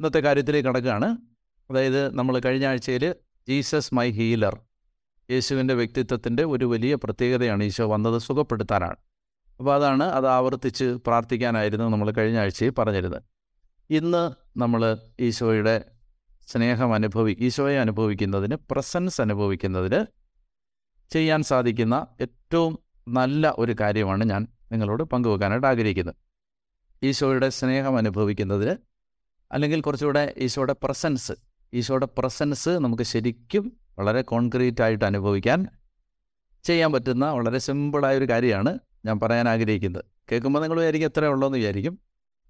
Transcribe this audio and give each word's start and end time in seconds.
ഇന്നത്തെ 0.00 0.20
കാര്യത്തിലേക്ക് 0.20 0.68
കടക്കുകയാണ്. 0.68 1.08
അതായത് 1.70 2.14
നമ്മൾ 2.18 2.34
കഴിഞ്ഞ 2.38 2.66
ആഴ്ചയിൽ 2.66 3.04
ജീസസ് 3.48 3.94
മൈ 3.94 4.10
ഹീലർ 4.10 4.54
യേശുവിന്റെ 5.30 5.74
വ്യക്തിത്വത്തിന്റെ 5.74 6.44
ഒരു 6.44 6.64
വലിയ 6.64 6.94
പ്രത്യേകതയാണ് 6.94 7.62
ഈശോ 7.62 7.84
വന്നത് 7.92 8.18
സുഖപ്പെടുത്താനാണ്. 8.18 8.96
അപ്പോൾ 9.60 9.74
അതാണ് 9.74 10.04
അത് 10.04 10.26
ആവർത്തിച്ച് 10.26 10.84
പ്രാർത്ഥിക്കാനായിരുന്നു 11.06 11.84
നമ്മൾ 11.84 12.10
കഴിഞ്ഞ 12.10 12.38
ആഴ്ചയിൽ 12.38 12.72
പറഞ്ഞിരുന്നത്. 12.78 13.22
ഇന്ന് 13.90 14.22
നമ്മൾ 14.60 14.82
ഈശോയുടെ 15.20 15.76
സ്നേഹം 16.48 16.94
അനുഭവി 16.94 17.36
ഈശോയെ 17.40 17.78
അനുഭവിക്കുന്നതിന് 17.78 18.56
പ്രസൻസ് 18.70 19.20
അനുഭവിക്കുന്നതിന് 19.20 20.00
ചെയ്യാൻ 21.10 21.42
സാധിക്കുന്ന 21.42 22.06
ഏറ്റവും 22.20 22.72
നല്ല 23.08 23.54
ഒരു 23.58 23.76
കാര്യമാണ് 23.80 24.24
ഞാൻ 24.24 24.42
നിങ്ങളോട് 24.72 25.02
പങ്കുവെക്കാനായിട്ട് 25.02 25.66
ആഗ്രഹിക്കുന്നത്. 25.66 26.16
ഈശോയുടെ 27.02 27.48
സ്നേഹം 27.48 27.96
അനുഭവിക്കുന്നതിന് 27.96 28.74
അല്ലെങ്കിൽ 29.52 29.80
കുറച്ചുകൂടെ 29.80 30.34
ഈശോയുടെ 30.38 30.76
പ്രസൻസ് 30.84 31.32
ഈശോയുടെ 31.74 32.08
പ്രസൻസ് 32.18 32.68
നമുക്ക് 32.68 33.02
ശരിക്കും 33.02 33.76
വളരെ 33.98 34.22
കോൺക്രീറ്റ് 34.22 34.82
ആയിട്ട് 34.82 35.04
അനുഭവിക്കാൻ 35.04 35.66
ചെയ്യാൻ 36.64 36.92
പറ്റുന്ന 36.92 37.30
വളരെ 37.30 37.58
സിമ്പിളായ 37.58 38.18
ഒരു 38.18 38.24
കാര്യമാണ് 38.24 38.78
ഞാൻ 39.04 39.20
പറയാൻ 39.20 39.48
ആഗ്രഹിക്കുന്നത്. 39.48 40.04
കേൾക്കുമ്പോൾ 40.32 40.60
നിങ്ങൾ 40.60 40.76
വിചാരിക്കും 40.76 41.08
എത്ര 41.08 41.26
ഉള്ളതെന്ന് 41.26 41.58
വിചാരിക്കും. 41.58 41.98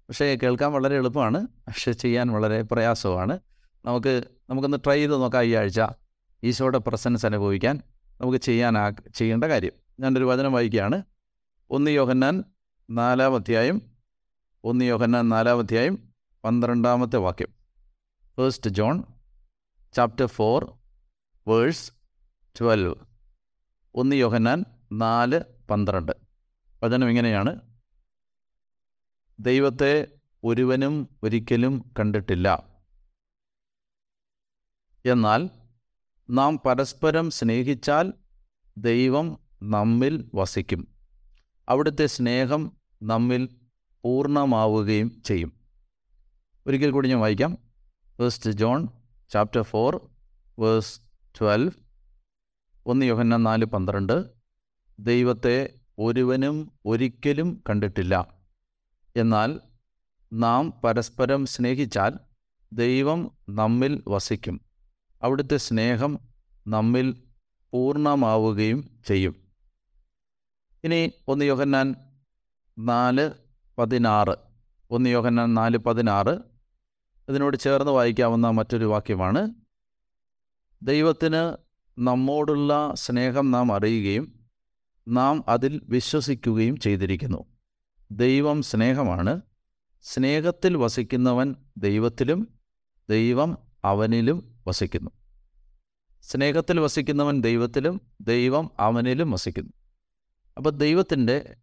പക്ഷേ 0.09 0.37
കേൾക്കാൻ 0.43 0.73
വളരെ 0.73 0.95
എളുപ്പമാണ്. 0.95 1.47
പക്ഷേ 1.67 1.91
ചെയ്യാൻ 1.91 2.27
വളരെ 2.27 2.61
പ്രയാസമാണ് 2.61 3.39
നമുക്ക് 3.85 4.23
നമുക്കൊന്ന് 4.49 4.77
ട്രൈ 4.85 4.97
ചെയ്ത് 4.97 5.13
നോക്കാം 5.13 5.43
ഈ 5.43 5.53
ആഴ്ച 5.53 5.81
ഈശോയുടെ 6.43 6.77
പ്രസൻസ് 6.77 7.25
അനുഭവിക്കാൻ 7.25 7.81
നമുക്ക് 8.21 8.37
ചെയ്യാൻ 8.37 8.77
ആ 8.77 8.91
ചെയ്യേണ്ട 9.15 9.43
കാര്യം. 9.43 9.71
ഞാനൊരു 9.99 10.25
വചനം 10.25 10.53
വായിക്കുകയാണ്. 10.53 11.03
ഒന്ന് 11.69 11.91
യോഹന്നാൻ 11.91 12.43
നാലാം 12.89 13.35
അധ്യായം 13.35 13.81
ഒന്ന് 14.63 14.85
യോഹന്നാൻ 14.85 15.29
നാലാം 15.29 15.59
അധ്യായം 15.59 16.07
പന്ത്രണ്ടാമത്തെ 16.43 17.17
വാക്യം. 17.17 17.47
First 18.37 18.69
John 18.69 19.03
chapter 19.93 20.25
four 20.25 20.77
verse 21.47 21.91
twelve 22.59 22.95
ഒന്ന് 23.95 24.15
യോഹന്നാൻ 24.15 24.65
നാല് 24.91 25.41
പന്ത്രണ്ട്. 25.69 26.11
വചനം 26.83 27.09
ഇങ്ങനെയാണ്. 27.09 27.59
ദൈവത്തെ 29.39 30.07
ഒരുവനും 30.43 31.17
ഒരിക്കലും 31.23 31.91
കണ്ടിട്ടില്ല. 31.99 32.63
എന്നാൽ 35.05 35.49
നാം 36.29 36.59
പരസ്പരം 36.65 37.29
സ്നേഹിച്ചാൽ 37.29 38.13
ദൈവം 38.77 39.39
നമ്മിൽ 39.63 40.29
വസിക്കും. 40.35 40.87
അവിടുത്തെ 41.69 42.05
സ്നേഹം 42.05 42.77
നമ്മിൽ 43.03 43.57
പൂർണമാവുകയും 44.03 45.21
ചെയ്യും. 45.25 45.56
ഒരിക്കൽ 46.67 46.91
കൂടി 46.91 47.09
ഞാൻ 47.09 47.19
വായിക്കാം. 47.19 47.57
First 48.17 48.49
John 48.49 48.87
chapter 49.29 49.61
four 49.61 50.09
verse 50.59 50.99
twelve 51.39 51.71
ഒന്ന് 52.85 53.05
യോഹന്ന 53.05 53.37
നാല് 53.37 53.65
പന്ത്രണ്ട്. 53.65 54.25
ദൈവത്തെ 54.99 55.73
ഒരുവനും 55.99 56.71
ഒരിക്കലും 56.85 57.63
കണ്ടിട്ടില്ല. 57.69 58.33
എന്നാൽ 59.15 59.59
നാം 60.33 60.81
പരസ്പരം 60.83 61.45
സ്നേഹിച്ചാൽ 61.45 62.19
ദൈവം 62.73 63.31
നമ്മിൽ 63.49 64.03
വസിക്കും. 64.07 64.61
അവിടുത്തെ 65.23 65.57
സ്നേഹം 65.57 66.19
നമ്മിൽ 66.67 67.23
പൂർണമാവുകയും 67.71 68.99
ചെയ്യും. 69.07 69.35
ഇനി 70.83 71.11
ഒന്ന് 71.27 71.45
യോഹന്നാൻ 71.45 71.95
നാല് 72.79 73.31
പതിനാറ്. 73.77 74.35
ഒന്ന് 74.91 75.09
യോഹന്നാൻ 75.09 75.53
നാല് 75.53 75.77
പതിനാറ്. 75.77 76.56
ഇതിനോട് 77.29 77.57
ചേർന്ന് 77.57 77.91
വായിക്കാവുന്ന 77.91 78.49
മറ്റൊരു 78.49 78.85
വാക്യമാണ് 78.85 79.51
ദൈവത്തിന് 80.83 81.57
നമ്മോടുള്ള 81.99 82.91
സ്നേഹം 82.93 83.51
നാം 83.51 83.73
അറിയുകയും 83.73 84.45
നാം 85.07 85.43
അതിൽ 85.47 85.81
വിശ്വസിക്കുകയും 85.83 86.77
ചെയ്തിരിക്കുന്നു. 86.77 87.45
ദൈവം 88.11 88.61
സ്നേഹമാണ്. 88.61 89.41
സ്നേഹത്തിൽ 90.01 90.77
വസിക്കുന്നവൻ 90.77 91.55
ദൈവത്തിലും 91.77 92.59
ദൈവം 93.09 93.57
അവനിലും 93.83 94.55
വസിക്കുന്നു. 94.67 95.11
സ്നേഹത്തിൽ 96.21 96.79
വസിക്കുന്നവൻ 96.79 97.41
ദൈവത്തിലും 97.41 98.01
ദൈവം 98.21 98.71
അവനിലും 98.79 99.31
വസിക്കുന്നു. 99.31 99.73
അപ്പോൾ 100.57 100.69
ദൈവത്തിന്റെ 100.69 101.55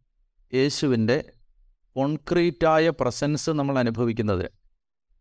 യേശുവിന്റെ 0.54 1.32
കോൺക്രീറ്റായ 1.96 2.88
പ്രസൻസ് 2.88 3.50
നമ്മൾ 3.50 3.78
അനുഭവിക്കുന്നത് 3.78 4.63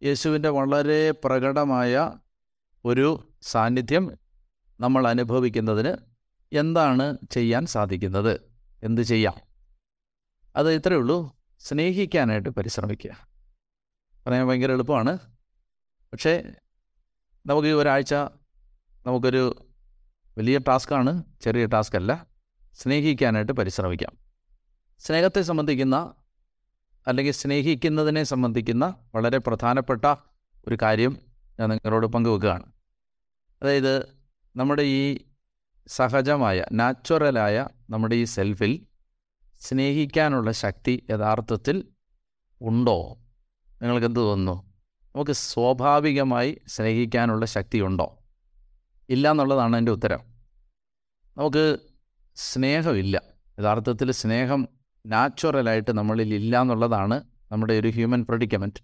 യേശുവിന്റെ 0.04 0.50
വളരെ 0.50 1.12
പ്രകടമായ 1.12 2.12
ഒരു 2.86 3.34
സാന്നിധ്യം 3.42 4.18
നമ്മൾ 4.80 5.08
അനുഭവിക്കുന്നതിന് 5.08 5.98
എന്താണ് 6.56 7.18
ചെയ്യാൻ 7.32 7.66
സാധിക്കുന്നത്? 7.66 8.42
എന്ത് 8.84 9.02
ചെയ്യാം? 9.02 9.34
അത് 10.56 10.74
ഇത്രയേ 10.74 10.98
ഉള്ളൂ. 10.98 11.38
സ്നേഹിക്കാനായിട്ട് 11.60 12.50
പരിശ്രമിക്കുക. 12.50 13.28
പറയാൻ 14.28 14.48
ഭയങ്കര 14.48 14.72
എളുപ്പമാണ്. 14.72 15.18
പക്ഷേ 16.12 16.44
നമുക്ക് 17.46 17.68
ഈ 17.68 17.72
ഒരാഴ്ച 17.72 18.14
നമുക്കൊരു 19.08 19.68
വലിയ 20.38 20.58
ടാസ്ക്കാണ്. 20.58 21.24
ചെറിയ 21.42 21.66
ടാസ്ക് 21.66 21.96
അല്ല 21.96 22.28
സ്നേഹിക്കാനായിട്ട് 22.74 23.52
പരിശ്രമിക്കാം. 23.52 24.18
സ്നേഹത്തെ 25.00 25.42
സംബന്ധിക്കുന്ന 25.42 26.14
അല്ലെങ്കിൽ 27.08 27.34
സ്നേഹിക്കുന്നതിനെ 27.34 28.24
സംബന്ധിക്കുന്ന 28.24 28.96
വളരെ 29.16 29.38
പ്രധാനപ്പെട്ട 29.38 30.16
ഒരു 30.68 30.78
കാര്യം 30.82 31.18
ഞാൻ 31.60 31.70
നിങ്ങളോട് 31.70 32.08
പങ്കുവെക്കുകയാണ്. 32.08 32.64
അതായത് 33.62 34.06
നമ്മുടെ 34.56 34.82
ഈ 34.82 35.20
സഹജമായ 35.88 36.66
നാച്ചുറലായ 36.72 37.68
നമ്മുടെ 37.90 38.16
ഈ 38.16 38.24
സെൽഫിൽ 38.24 38.86
സ്നേഹിക്കാനുള്ള 39.62 40.52
ശക്തി 40.52 41.06
യഥാർത്ഥത്തിൽ 41.10 41.88
ഉണ്ടോ? 42.62 43.18
നിങ്ങൾക്ക് 43.82 44.06
എന്ത് 44.06 44.20
തോന്നുന്നു? 44.20 44.74
നമുക്ക് 45.16 45.32
സ്വാഭാവികമായി 45.32 46.62
സ്നേഹിക്കാനുള്ള 46.68 47.46
ശക്തി 47.46 47.78
ഉണ്ടോ? 47.78 48.20
ഇല്ല 49.10 49.32
എന്നുള്ളതാണ് 49.32 49.78
എന്റെ 49.78 49.92
ഉത്തരം. 49.92 50.20
നമുക്ക് 51.38 51.78
സ്നേഹമില്ല. 52.36 53.22
യഥാർത്ഥത്തിൽ 53.60 54.12
സ്നേഹം 54.12 54.83
നാച്ചുറലായിട്ട് 55.06 55.98
നമ്മളിൽ 55.98 56.34
ഇല്ല 56.34 56.62
എന്നുള്ളതാണ് 56.62 57.24
നമ്മുടെ 57.52 57.74
ഒരു 57.74 57.88
ഹ്യൂമൻ 57.88 58.26
പ്രൊഡിക്കമെന്റ് 58.26 58.82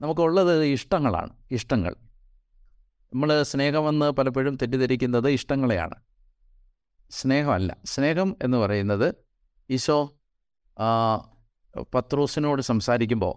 നമുക്കുള്ളത് 0.00 0.64
ഇഷ്ടങ്ങളാണ് 0.64 1.32
ഇഷ്ടങ്ങൾ. 1.50 1.96
നമ്മൾ 3.12 3.42
സ്നേഹമെന്ന് 3.42 4.10
പലപ്പോഴും 4.10 4.56
തെറ്റിദ്ധരിക്കുന്നത് 4.56 5.28
ഇഷ്ടങ്ങളെയാണ്. 5.28 5.94
സ്നേഹമല്ല 7.10 7.76
സ്നേഹം 7.84 8.36
എന്ന് 8.42 8.58
പറയുന്നത് 8.58 9.14
ഈശോ 9.70 10.18
പത്രോസിനോട് 11.94 12.62
സംസാരിക്കുമ്പോൾ 12.62 13.34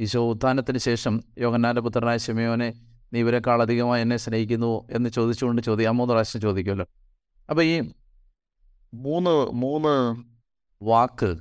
ഈശോ 0.00 0.30
ഉത്ഥാനത്തിന് 0.30 0.78
ശേഷം 0.78 1.24
യോഹന്നാന്റെ 1.38 1.80
പുത്രനായ 1.80 2.16
ശിമയോനെ 2.16 2.74
നീ 3.12 3.20
ഇവരെക്കാൾ 3.20 3.62
അധികമായി 3.62 4.02
എന്നെ 4.02 4.16
സ്നേഹിക്കുന്നുവോ 4.16 4.86
എന്ന് 4.90 5.10
ചോദിച്ചുകൊണ്ട് 5.10 5.62
ചോദിക്കാം 5.62 5.96
മൂന്ന് 5.96 6.14
പ്രാവശ്യം 6.14 6.40
ചോദിക്കുമല്ലോ. 6.40 6.86
അപ്പോൾ 7.50 7.62
ഈ 7.62 7.92
മൂന്ന് 8.94 9.30
മൂന്ന് 9.30 9.94
വാക്ക്. 10.84 11.36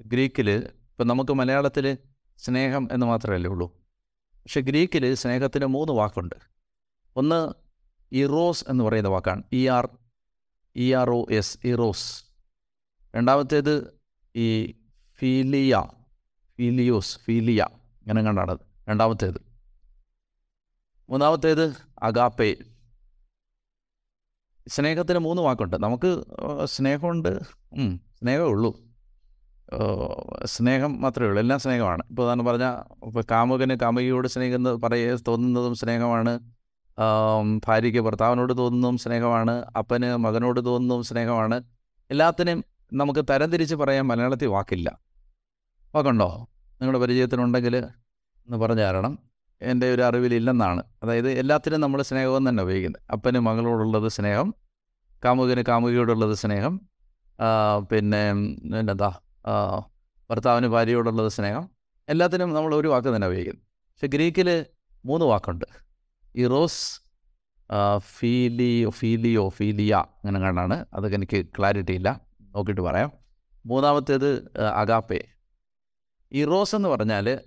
ഗ്രീക്കിൽ 0.00 0.50
ഇപ്പം 0.50 1.06
നമുക്ക് 1.06 1.32
മലയാളത്തിൽ 1.32 1.98
സ്നേഹം 2.38 2.88
എന്ന് 2.92 3.06
മാത്രമല്ലേ 3.06 3.50
ഉള്ളൂ. 3.50 3.66
പക്ഷെ 4.34 4.60
ഗ്രീക്കിൽ 4.60 5.14
സ്നേഹത്തിന് 5.14 5.66
മൂന്ന് 5.66 5.92
വാക്കുണ്ട്. 5.92 6.34
ഒന്ന് 7.16 7.52
ഇറോസ് 8.12 8.64
എന്ന് 8.68 8.84
പറയുന്ന 8.84 9.08
വാക്കാണ്. 9.08 9.42
E 9.52 9.68
R 9.68 9.88
E 10.76 10.94
R 10.94 11.10
O 11.10 11.26
S 11.30 11.58
eros 11.64 12.24
രണ്ടാമത്തേത് 13.16 14.00
ഈ 14.36 14.74
ഫീലിയ 15.18 15.82
ഫീലിയോസ് 16.56 17.18
ഫീലിയ. 17.18 17.66
ഇങ്ങനെ 17.72 18.22
കണ്ടാണത് 18.22 18.58
രണ്ടാമത്തേത്. 18.88 19.40
മൂന്നാമത്തേത് 21.08 21.76
അഗാപ്പേ. 22.02 22.56
സ്നേഹത്തിന് 24.68 25.18
മൂന്ന് 25.18 25.42
വാക്കുണ്ട്. 25.42 25.76
നമുക്ക് 25.76 26.24
സ്നേഹമുണ്ട് 26.64 27.40
സ്നേഹമേ 28.24 28.44
ഉള്ളൂ. 28.44 28.80
സ്നേഹം 30.44 31.02
മാത്രമേ 31.02 31.28
ഉള്ളൂ. 31.28 31.42
എല്ലാം 31.42 31.60
സ്നേഹമാണ്. 31.60 32.02
ഇപ്പോൾ 32.10 32.28
ഞാൻ 32.28 32.46
പറഞ്ഞാൽ 32.46 33.04
ഇപ്പോൾ 33.06 33.24
കാമുകന് 33.30 33.74
കാമുകിയോട് 33.74 34.28
സ്നേഹം 34.28 34.80
പറയ 34.80 35.16
തോന്നുന്നതും 35.28 35.74
സ്നേഹമാണ്. 35.74 36.40
ഭാര്യയ്ക്ക് 37.66 38.00
ഭർത്താവിനോട് 38.00 38.56
തോന്നുന്നതും 38.56 38.98
സ്നേഹമാണ്. 38.98 39.64
അപ്പന് 39.78 40.16
മകനോട് 40.16 40.64
തോന്നുന്നതും 40.64 41.02
സ്നേഹമാണ്. 41.02 41.62
എല്ലാത്തിനും 42.10 42.64
നമുക്ക് 42.92 43.24
തരംതിരിച്ച് 43.30 43.74
പറയാൻ 43.74 44.06
മലയാളത്തിൽ 44.06 44.46
വാക്കില്ല. 44.46 44.98
വാക്കുണ്ടോ? 45.94 46.48
നിങ്ങളുടെ 46.72 46.98
പരിചയത്തിനുണ്ടെങ്കിൽ 46.98 47.76
എന്ന് 47.76 48.56
പറഞ്ഞു 48.56 48.82
തരണം. 48.82 49.18
എന്റെ 49.62 49.94
ഒരു 49.94 50.02
അറിവിലില്ലെന്നാണ്. 50.02 50.82
അതായത് 51.02 51.30
എല്ലാത്തിനും 51.30 51.80
നമ്മൾ 51.80 52.02
സ്നേഹം 52.02 52.48
തന്നെ 52.48 52.62
ഉപയോഗിക്കുന്നത്. 52.62 53.02
അപ്പന് 53.12 53.38
മകളോടുള്ളത് 53.38 54.08
സ്നേഹം 54.08 54.54
കാമുകന് 55.24 55.64
കാമുകിയോടുള്ളത് 55.68 56.34
സ്നേഹം 56.34 56.93
പിന്നെ 57.90 58.30
എന്താ 58.80 59.10
ഭർത്താവിന് 60.30 60.66
ഭാര്യയോടുള്ളത് 60.66 61.28
സ്നേഹം. 61.28 61.70
എല്ലാത്തിനും 62.08 62.54
നമ്മൾ 62.54 62.74
ഒരു 62.74 62.88
വാക്ക് 62.88 63.08
തന്നെ 63.14 63.26
ഉപയോഗിക്കുന്നു 63.26 63.60
പക്ഷെ 63.60 64.06
ഗ്രീക്കിൽ 64.06 64.66
മൂന്ന് 65.04 65.26
വാക്കുണ്ട്. 65.26 65.64
ഇറോസ് 66.34 67.00
ഫീലി 67.98 68.72
ഫീലിയോ 68.88 68.90
ഫീലിയോ 68.90 69.48
ഫീലിയ 69.48 69.94
അങ്ങനെ 69.94 70.40
കണ്ടാണ്. 70.40 70.86
അതൊക്കെ 70.94 71.16
എനിക്ക് 71.16 71.46
ക്ലാരിറ്റി 71.58 71.92
ഇല്ല. 71.92 72.20
നോക്കിയിട്ട് 72.40 72.80
പറയാം. 72.80 73.12
മൂന്നാമത്തേത് 73.66 74.58
അഗാപ്പെ. 74.58 75.20
ഇറോസ് 76.32 76.76
എന്ന് 76.76 76.88
പറഞ്ഞാൽ 76.88 77.40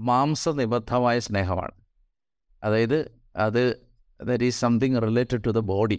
മാംസനിബദ്ധമായ 0.00 1.18
സ്നേഹമാണ്. 1.18 1.76
അതായത് 2.62 2.98
അത് 3.36 3.64
there 4.20 4.44
is 4.44 4.60
something 4.60 5.02
related 5.02 5.44
to 5.46 5.50
the 5.50 5.58
body. 5.58 5.98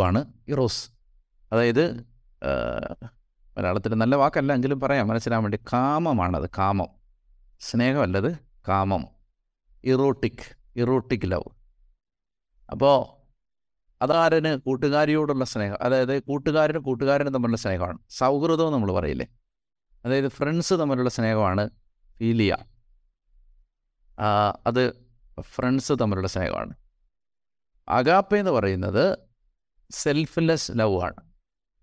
ആണ് 0.00 0.32
ഇറോസ് 0.48 0.90
അതായത് 1.52 2.00
മലയാളത്തിൽ 3.58 3.94
നല്ല 3.94 4.16
വാക്കല്ല 4.16 4.52
എങ്കിലും 4.52 4.80
പറയാം. 4.80 5.08
മനസ്സിലാൻ 5.08 5.42
വേണ്ടി 5.42 5.58
കാമമാണത്. 5.72 6.50
കാമം. 6.58 6.88
സ്നേഹമല്ലത് 7.60 8.38
കാമം. 8.68 9.06
ഇറോട്ടിക്. 9.84 10.56
Erotic 10.76 11.20
love. 11.24 11.44
അപ്പോൾ 12.70 13.16
അതാരന്? 14.02 14.60
കൂട്ടുകാരിയോടുള്ള 14.60 15.44
സ്നേഹം. 15.44 15.76
അതായത് 15.82 16.22
കൂട്ടുകാരനും 16.22 16.82
കൂട്ടുകാരനും 16.82 17.34
തമ്മിലുള്ള 17.34 17.56
സ്നേഹമാണ്. 17.56 17.98
സൗഹൃദം 18.08 18.72
നമ്മൾ 18.72 18.92
പറയില്ലേ? 18.92 19.26
അതായത് 20.04 20.28
ഫ്രണ്ട്സ് 20.28 20.74
തമ്മിലുള്ള 20.74 21.10
സ്നേഹമാണ് 21.10 21.70
ഫീലിയ. 22.18 22.56
അത് 24.66 25.06
ഫ്രണ്ട്സ് 25.40 25.92
തമ്മിലുള്ള 26.00 26.28
സ്നേഹമാണ്. 26.28 26.74
അഗാപ്പ 27.88 28.34
എന്ന് 28.34 28.50
പറയുന്നത് 28.50 29.25
സെൽഫ്ലെസ് 29.90 30.72
ലവ് 30.74 31.02
ആണ്. 31.02 31.32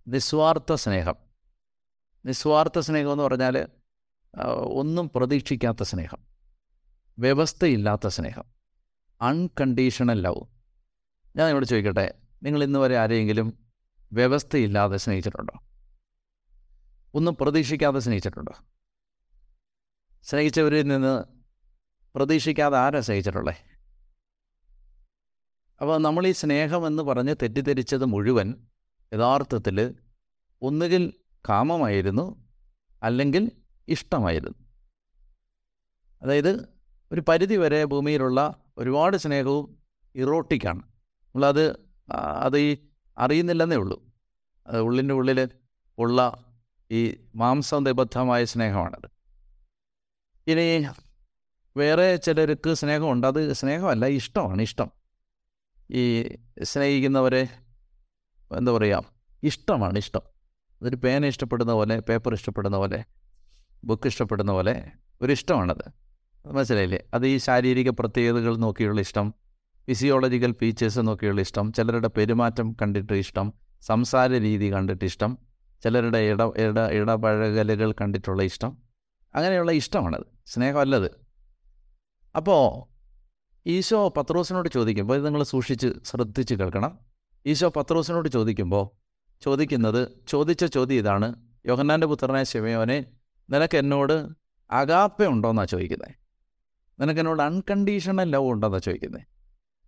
നിസ്വാർത്ഥ 0.08 0.74
സ്നേഹം. 0.74 1.16
നിസ്വാർത്ഥ 2.26 2.80
സ്നേഹം 2.80 3.12
എന്ന് 3.12 3.24
പറഞ്ഞാൽ 3.24 3.68
ഒന്നും 4.58 5.10
പ്രതീക്ഷിക്കാത്ത 5.16 5.84
സ്നേഹം. 5.84 6.18
വ്യവസ്ഥയില്ലാത്ത 7.20 8.08
സ്നേഹം. 8.08 8.44
അൺകണ്ടീഷണൽ 9.22 10.22
ലവ് 10.22 10.42
ഞാൻ 11.38 11.50
ഇവിടെ 11.50 11.66
ചോദിക്കട്ടെ 11.66 12.14
നിങ്ങൾ 12.44 12.64
ഇന്ന് 12.64 12.80
വരെ 12.80 12.98
ആരെയെങ്കിലും 12.98 13.58
വ്യവസ്ഥയില്ലാതെ 14.14 14.98
സ്നേഹിച്ചിട്ടുണ്ടോ? 14.98 15.64
ഒന്നും 17.14 17.36
പ്രതീക്ഷിക്കാതെ 17.36 18.00
സ്നേഹിച്ചിട്ടുണ്ടോ? 18.00 18.54
സ്നേഹിച്ചവരിൽ 20.24 20.88
നിന്ന് 20.88 21.24
പ്രതീക്ഷിക്കാതെ 22.16 22.78
ആരാ 22.78 23.00
സ്നേഹിച്ചിട്ടുള്ളേ? 23.00 23.64
അപ്പോൾ 25.81 25.98
നമ്മൾ 25.98 26.28
ഈ 26.28 26.31
സ്നേഹമെന്ന് 26.31 27.04
പറഞ്ഞ് 27.04 27.36
തെറ്റിദ്ധരിച്ചത് 27.42 28.06
മുഴുവൻ 28.06 28.56
യഥാർത്ഥത്തിൽ 29.14 29.96
ഒന്നുകിൽ 30.62 31.14
കാമമായിരുന്നു 31.50 32.25
അല്ലെങ്കിൽ 33.04 33.52
ഇഷ്ടമായിരുന്നു. 33.88 34.58
അതായത് 36.22 36.52
ഒരു 37.12 37.22
പരിധി 37.22 37.56
വരെ 37.56 37.86
ഭൂമിയിലുള്ള 37.86 38.64
ഒരുപാട് 38.78 39.18
സ്നേഹവും 39.18 39.66
ഇറോട്ടിക്കാണ് 40.16 40.80
നമ്മളത് 40.80 41.66
അത് 42.16 42.58
ഈ 42.58 42.78
അറിയുന്നില്ലെന്നേ 43.18 43.78
ഉള്ളൂ. 43.78 43.98
അത് 44.68 44.80
ഉള്ളിന്റെ 44.81 45.14
ഉള്ളിൽ 45.14 45.50
ഉള്ള 45.98 46.20
ഈ 46.92 47.16
മാംസനിബദ്ധമായ 47.36 48.46
സ്നേഹമാണത്. 48.46 49.08
ഇനി 50.48 50.86
വേറെ 51.78 52.16
ചിലർക്ക് 52.16 52.74
സ്നേഹമുണ്ട്. 52.74 53.28
അത് 53.28 53.54
സ്നേഹമല്ല 53.54 54.06
ഇഷ്ടമാണ് 54.06 54.62
ഇഷ്ടം. 54.62 55.03
ഈ 55.94 56.36
സ്നേഹിക്കുന്നവരെ 56.63 57.48
എന്താ 58.57 58.72
പറയുക 58.72 59.04
ഇഷ്ടമാണ് 59.44 59.98
ഇഷ്ടം. 59.98 60.22
അതൊരു 60.81 60.95
പേന 60.95 61.25
ഇഷ്ടപ്പെടുന്ന 61.25 61.74
പോലെ 61.74 62.00
പേപ്പർ 62.00 62.34
ഇഷ്ടപ്പെടുന്ന 62.34 62.78
പോലെ 62.78 63.04
ബുക്ക് 63.84 64.07
ഇഷ്ടപ്പെടുന്ന 64.07 64.51
പോലെ 64.51 64.92
ഒരു 65.22 65.31
ഇഷ്ടമാണത്. 65.31 65.92
മനസ്സിലായില്ലേ? 66.48 67.00
അത് 67.13 67.28
ഈ 67.28 67.38
ശാരീരിക 67.38 67.90
പ്രത്യേകതകൾ 67.90 68.56
നോക്കിയുള്ള 68.56 69.01
ഇഷ്ടം 69.01 69.34
ഫിസിയോളജിക്കൽ 69.88 70.51
ഫീച്ചേഴ്സ് 70.51 71.00
നോക്കിയുള്ള 71.00 71.42
ഇഷ്ടം 71.42 71.74
ചിലരുടെ 71.74 72.07
പെരുമാറ്റം 72.07 72.75
കണ്ടിട്ട് 72.81 73.13
ഇഷ്ടം 73.13 73.54
സംസാര 73.81 74.30
രീതി 74.30 74.74
കണ്ടിട്ട് 74.74 75.06
ഇഷ്ടം 75.06 75.38
ചിലരുടെ 75.84 76.18
ഇട 76.18 76.42
ഇട 76.42 76.80
ഇടപഴകലുകൾ 76.80 77.92
കണ്ടിട്ടുള്ള 77.92 78.44
ഇഷ്ടം. 78.44 78.78
അങ്ങനെയുള്ള 79.36 79.72
ഇഷ്ടമാണത്. 79.72 80.25
സ്നേഹമല്ലത്. 80.46 81.12
അപ്പോൾ 82.36 82.93
ഈശോ 83.65 84.10
പത്രോസിനോട് 84.10 84.69
ചോദിക്കുമ്പോൾ 84.69 85.15
ഇത് 85.15 85.25
നിങ്ങൾ 85.25 85.44
സൂക്ഷിച്ച് 85.44 85.88
ശ്രദ്ധിച്ച് 86.06 86.56
കേൾക്കണം. 86.56 87.00
ഈശോ 87.45 87.69
പത്രോസിനോട് 87.69 88.30
ചോദിക്കുമ്പോൾ 88.30 88.86
ചോദിക്കുന്നത് 89.42 90.01
ചോദിച്ച 90.27 90.63
ചോദ്യം 90.65 90.98
ഇതാണ്. 90.98 91.27
യോഹന്നാന്റെ 91.65 92.07
പുത്രനായ 92.07 92.44
ശിവയോനെ 92.44 92.98
നിനക്ക് 93.50 93.77
എന്നോട് 93.77 94.15
അകാപ്പ 94.69 95.24
ഉണ്ടോയെന്നാണ് 95.24 95.68
ചോദിക്കുന്നത് 95.68 96.13
നിനക്ക് 97.00 97.19
എന്നോട് 97.19 97.42
അൺകണ്ടീഷണൽ 97.42 98.27
ലവ് 98.30 98.48
ഉണ്ടോയെന്നാണ് 98.54 98.83
ചോദിക്കുന്നത് 98.83 99.25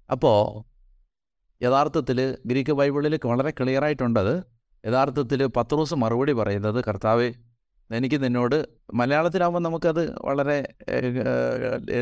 അപ്പോൾ 0.09 0.39
യഥാർത്ഥത്തിൽ 1.61 2.37
ഗ്രീക്ക് 2.45 2.71
ബൈബിളിൽ 2.71 3.19
വളരെ 3.25 3.51
ക്ലിയറായിട്ടുണ്ടത് 3.51 4.33
യഥാർത്ഥത്തിൽ 4.83 5.45
പത്രോസ് 5.57 5.95
മറുപടി 5.95 6.33
പറയുന്നത് 6.33 6.83
കർത്താവെ 6.85 7.29
എനിക്ക് 7.91 8.23
നിന്നോട് 8.23 8.65
മലയാളത്തിലാവുമ്പോൾ 8.93 9.59
നമുക്കത് 9.59 10.15
വളരെ 10.19 10.73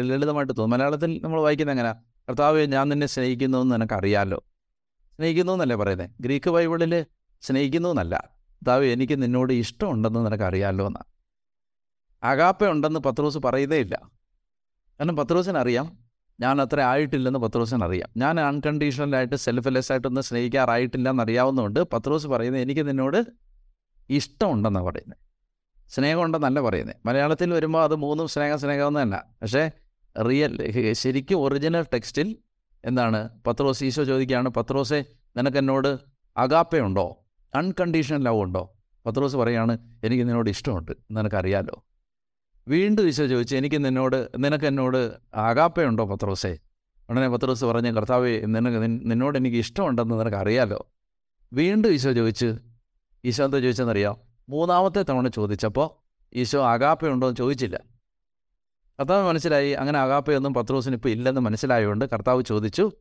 ലളിതമായിട്ട് 0.02 0.54
തോന്നും. 0.54 0.70
മലയാളത്തിൽ 0.70 1.22
നമ്മൾ 1.24 1.42
വായിക്കുന്നത് 1.42 1.74
എങ്ങനെ? 1.74 1.94
കർത്താവെ 2.30 2.66
ഞാൻ 2.66 2.90
നിന്നെ 2.90 3.08
സ്നേഹിക്കുന്നു 3.08 3.58
എന്ന് 3.58 3.76
നിനക്കറിയാലോ? 3.76 4.44
സ്നേഹിക്കുന്നു 5.18 5.54
എന്നല്ലേ 5.54 5.76
പറയുന്നത് 5.76 6.10
ഗ്രീക്ക് 6.22 6.50
ബൈബിളിൽ 6.50 7.06
സ്നേഹിക്കുന്നു 7.42 7.90
എന്നല്ല. 7.90 8.16
കർത്താവ് 8.36 8.86
എനിക്ക് 8.86 9.22
നിന്നോട് 9.22 9.54
ഇഷ്ടമുണ്ടെന്ന് 9.54 10.26
നിനക്കറിയാമല്ലോ 10.26 10.88
എന്നാണ് 10.88 11.14
അകാപ്പ 12.24 12.68
ഉണ്ടെന്ന് 12.68 13.00
പത്രോസ് 13.00 13.38
പറയുന്നേ 13.38 13.78
ഇല്ല. 13.78 13.96
കാരണം 15.00 15.16
പത്രോസിന് 15.16 15.58
അറിയാം. 15.58 15.98
ഞാൻ 16.40 16.62
അത്ര 16.62 16.82
ആയിട്ടില്ലെന്ന് 16.82 17.40
പത്രോസിന് 17.40 17.84
അറിയാം. 17.84 18.10
ഞാൻ 18.18 18.40
അൺകണ്ടീഷണലായിട്ട് 18.40 19.36
സെൽഫ്ലെസ് 19.36 19.92
ആയിട്ടൊന്നും 19.92 20.24
സ്നേഹിക്കാറായിട്ടില്ല 20.24 21.10
എന്നറിയാവുന്നതുകൊണ്ട് 21.10 21.80
പത്രോസ് 21.80 22.28
പറയുന്നത് 22.28 22.62
എനിക്ക് 22.62 22.88
നിന്നോട് 22.88 23.26
ഇഷ്ടമുണ്ടെന്നാണ് 24.10 24.86
പറയുന്നത് 24.86 25.18
സ്നേഹമുണ്ടെന്നല്ല 25.90 26.60
പറയുന്നത് 26.62 26.96
മലയാളത്തിൽ 27.06 27.54
വരുമ്പോൾ 27.54 27.84
അത് 27.84 27.96
മൂന്നും 27.96 28.28
സ്നേഹ 28.28 28.56
സ്നേഹം 28.56 29.02
തന്നെ 29.02 29.20
പക്ഷേ 29.42 29.72
റിയൽ 30.16 30.92
ശരിക്കും 30.92 31.42
ഒറിജിനൽ 31.42 31.86
ടെക്സ്റ്റിൽ 31.94 32.38
എന്താണ്? 32.86 33.30
പത്രോസ് 33.48 33.84
ഈശോ 33.84 34.04
ചോദിക്കുകയാണ് 34.04 34.50
പത്രോസെ 34.50 35.06
നിനക്ക് 35.38 35.58
എന്നോട് 35.58 36.00
അകാപ്പയുണ്ടോ 36.38 37.26
അൺകണ്ടീഷണൽ 37.56 38.24
ലവ് 38.24 38.42
ഉണ്ടോ? 38.42 38.74
പത്രോസ് 39.06 39.36
പറയാണ് 39.36 39.74
എനിക്ക് 40.04 40.24
നിന്നോട് 40.24 40.50
ഇഷ്ടമുണ്ട്. 40.50 40.92
നിനക്കറിയാലോ? 41.12 41.84
വീണ്ടും 42.68 43.08
ഈശോ 43.08 43.26
ചോദിച്ചു 43.26 43.56
എനിക്ക് 43.56 43.86
നിന്നോട് 43.86 44.30
നിനക്ക് 44.38 44.66
എന്നോട് 44.66 45.00
അകാപ്പയുണ്ടോ 45.36 46.06
പത്രോസേ? 46.06 46.58
ഉടനെ 47.10 47.30
പത്രോസ് 47.30 47.66
പറഞ്ഞ് 47.66 47.92
കർത്താവ് 47.96 48.42
നിനക്ക് 48.46 48.82
നിന്നോട് 49.12 49.38
എനിക്ക് 49.38 49.58
ഇഷ്ടമുണ്ടെന്ന് 49.58 50.20
നിനക്ക് 50.20 50.38
അറിയാലോ 50.38 50.86
വീണ്ടും 51.54 51.92
ഈശോ 51.94 52.12
ചോദിച്ച് 52.12 52.56
ഈശോ 53.26 53.46
എന്താ 53.46 53.60
ചോദിച്ചെന്നറിയാം 53.60 54.33
മൂന്നാമത്തെ 54.50 55.02
തവണ 55.02 55.28
ചോദിച്ചപ്പോൾ 55.28 55.90
ഈശോ 56.34 56.66
അകാപ്പയുണ്ടോ 56.66 57.28
എന്ന് 57.28 57.38
ചോദിച്ചില്ല. 57.38 57.80
കർത്താവ് 59.00 59.28
മനസ്സിലായി 59.28 59.72
അങ്ങനെ 59.72 60.00
അകാപ്പയൊന്നും 60.00 60.54
പത്രോസിന് 60.54 60.96
ഇപ്പോൾ 60.96 61.10
ഇല്ലെന്ന് 61.10 61.42
മനസ്സിലായതുകൊണ്ട് 61.42 62.06
കർത്താവ് 62.06 62.44
ചോദിച്ചു 62.44 62.92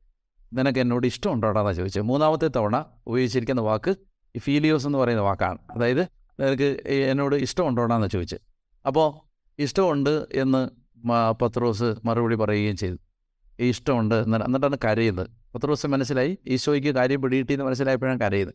നിനക്ക് 0.52 0.78
എന്നോട് 0.78 1.06
ഇഷ്ടമുണ്ടോടാന്നാണ് 1.06 1.76
ചോദിച്ചത്. 1.76 2.02
മൂന്നാമത്തെ 2.02 2.48
തവണ 2.48 2.84
ഉപയോഗിച്ചിരിക്കുന്ന 3.06 3.60
വാക്ക് 3.60 3.96
ഫീലിയോസ് 4.38 4.86
എന്ന് 4.86 4.98
പറയുന്ന 4.98 5.22
വാക്കാണ്. 5.22 5.58
അതായത് 5.70 6.00
നിനക്ക് 6.40 6.88
എന്നോട് 6.88 7.36
ഇഷ്ടമുണ്ടോടാന്ന് 7.36 8.08
ചോദിച്ചത്. 8.08 8.40
അപ്പോൾ 8.86 9.36
ഇഷ്ടമുണ്ട് 9.58 10.26
എന്ന് 10.32 10.68
പത്രോസ് 11.42 11.94
മറുപടി 12.04 12.34
പറയുകയും 12.34 12.76
ചെയ്തു. 12.76 12.96
ഇഷ്ടമുണ്ട് 13.58 14.14
എന്ന് 14.14 14.38
എന്നിട്ടാണ് 14.44 14.76
കരയുന്നത്. 14.84 15.26
പത്രോസ് 15.54 15.86
മനസ്സിലായി 15.86 16.38
ഈശോയ്ക്ക് 16.46 16.94
കാര്യം 16.94 17.22
പിടിയിട്ടിയെന്ന് 17.22 17.64
മനസ്സിലായപ്പോഴാണ് 17.64 18.20
കരയുന്നത്. 18.20 18.54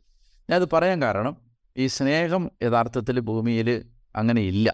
ഞാനത് 0.49 0.69
പറയാൻ 0.73 1.01
കാരണം 1.01 1.46
ഈ 1.77 1.87
സ്നേഹം 1.87 2.51
യഥാർത്ഥത്തിൽ 2.63 3.19
ഭൂമിയിൽ 3.19 3.85
അങ്ങനെ 4.15 4.41
ഇല്ല. 4.41 4.67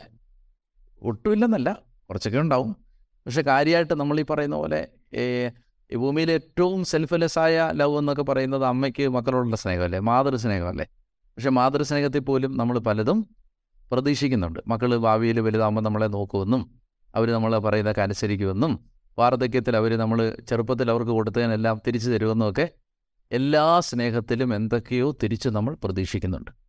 ഒട്ടുമില്ലെന്നല്ല 1.02 1.70
കുറച്ചൊക്കെ 2.10 2.40
ഉണ്ടാവും. 2.40 2.72
പക്ഷെ 3.26 3.42
കാര്യമായിട്ട് 3.42 3.94
നമ്മൾ 3.94 4.20
ഈ 4.20 4.24
പറയുന്ന 4.24 4.56
പോലെ 4.56 4.88
ഈ 5.94 5.96
ഭൂമിയിൽ 5.96 6.32
ഏറ്റവും 6.32 6.86
സെൽഫ്ലെസ്സായ 6.86 7.72
ലവ് 7.74 7.98
എന്നൊക്കെ 7.98 8.24
പറയുന്നത് 8.24 8.66
അമ്മയ്ക്ക് 8.66 9.08
മക്കളോടുള്ള 9.08 9.56
സ്നേഹമല്ലേ? 9.56 10.00
മാതൃ 10.00 10.36
സ്നേഹമല്ലേ 10.36 10.86
പക്ഷെ 11.36 11.50
മാതൃ 11.50 11.82
സ്നേഹത്തിൽ 11.82 12.20
പോലും 12.20 12.58
നമ്മൾ 12.58 12.80
പലതും 12.80 13.20
പ്രതീക്ഷിക്കുന്നുണ്ട്. 13.92 14.60
മക്കൾ 14.68 14.98
ഭാവിയിൽ 14.98 15.40
വലുതാകുമ്പോൾ 15.40 15.82
നമ്മളെ 15.82 16.08
നോക്കുമെന്നും 16.08 16.62
അവർ 17.16 17.32
നമ്മൾ 17.32 17.58
പറയുന്നതൊക്കെ 17.58 18.02
അനുസരിക്കുമെന്നും 18.02 18.80
വാർദ്ധക്യത്തിൽ 19.20 19.78
അവർ 19.78 19.98
നമ്മൾ 19.98 20.38
ചെറുപ്പത്തിൽ 20.50 20.92
അവർക്ക് 20.92 21.12
കൊടുത്തതിനെല്ലാം 21.12 21.82
തിരിച്ചു 21.88 22.10
തരുമെന്നുമൊക്കെ 22.10 22.70
എല്ലാ 23.32 23.80
സ്നേഹത്തിലും 23.80 24.56
എന്തൊക്കെയോ 24.56 25.18
തിരിച്ച് 25.24 25.50
നമ്മൾ 25.50 25.76
പ്രതീക്ഷിക്കുന്നുണ്ട്. 25.84 26.63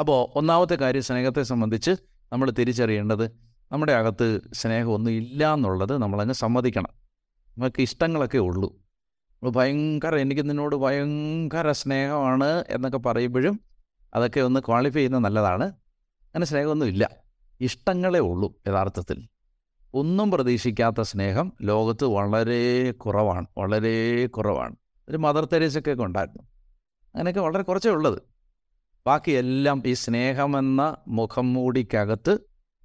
അപ്പോൾ 0.00 0.38
ഒന്നാമത്തെ 0.38 0.74
കാര്യം 0.74 1.02
സ്നേഹത്തെ 1.02 1.42
സംബന്ധിച്ച് 1.42 1.90
നമ്മൾ 2.32 2.50
തിരിച്ചറിയേണ്ടത് 2.50 3.30
നമ്മുടെ 3.72 3.92
അകത്ത് 3.92 4.40
സ്നേഹമൊന്നും 4.52 5.10
ഇല്ല 5.10 5.54
എന്നുള്ളത് 5.54 5.98
നമ്മളങ്ങ് 5.98 6.34
സമ്മതിക്കണം. 6.34 6.88
നമുക്ക് 7.58 7.82
ഇഷ്ടങ്ങളൊക്കെ 7.82 8.38
ഉള്ളൂ. 8.38 8.76
ഭയങ്കര 9.42 10.14
എനിക്ക് 10.14 10.50
നിന്നോട് 10.50 10.76
ഭയങ്കര 10.76 11.72
സ്നേഹമാണ് 11.72 12.64
എന്നൊക്കെ 12.68 12.98
പറയുമ്പോഴും 12.98 13.60
അതൊക്കെ 14.14 14.40
ഒന്ന് 14.40 14.60
ക്വാളിഫൈ 14.60 14.94
ചെയ്യുന്നത് 14.94 15.24
നല്ലതാണ്. 15.24 15.64
അങ്ങനെ 16.24 16.46
സ്നേഹമൊന്നും 16.46 16.86
ഇല്ല. 16.86 17.10
ഇഷ്ടങ്ങളേ 17.60 18.20
ഉള്ളൂ 18.20 18.54
യഥാർത്ഥത്തിൽ. 18.68 19.28
ഒന്നും 19.94 20.30
പ്രതീക്ഷിക്കാത്ത 20.30 21.00
സ്നേഹം 21.00 21.52
ലോകത്ത് 21.62 22.04
വളരെ 22.04 22.92
കുറവാണ്. 22.92 23.46
വളരെ 23.58 24.26
കുറവാണ്. 24.26 24.76
ഒരു 25.08 25.16
മദർ 25.16 25.44
തെരേസൊക്കെ 25.44 26.02
ഉണ്ടായിരുന്നു. 26.02 26.42
അങ്ങനെയൊക്കെ 27.14 27.40
വളരെ 27.40 27.62
കുറച്ചേ 27.62 27.90
ഉള്ളത്. 27.90 28.33
ബാക്കിയെല്ലാം 29.06 29.82
ഈ 29.86 29.92
സ്നേഹമെന്ന 29.92 30.96
മുഖം 31.08 31.52
മൂടിക്കകത്ത് 31.52 32.38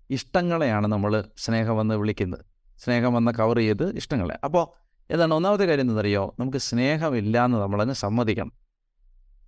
ഇഷ്ടങ്ങളെയാണ് 0.10 0.88
നമ്മൾ 0.88 1.26
സ്നേഹമെന്ന് 1.38 1.96
വിളിക്കുന്നത്. 1.96 2.46
സ്നേഹമെന്ന 2.78 3.32
കവർ 3.32 3.58
ചെയ്ത് 3.58 3.96
ഇഷ്ടങ്ങളെ. 3.96 4.40
അപ്പോൾ 4.44 4.68
എന്താണ് 5.12 5.34
ഒന്നാമത്തെ 5.34 5.64
കാര്യം 5.64 5.82
എന്താണെന്നറിയോ? 5.82 6.36
നമുക്ക് 6.40 6.58
സ്നേഹമില്ല 6.58 7.46
എന്ന് 7.46 7.58
നമ്മളങ്ങ് 7.58 7.96
സമ്മതിക്കണം. 7.96 8.52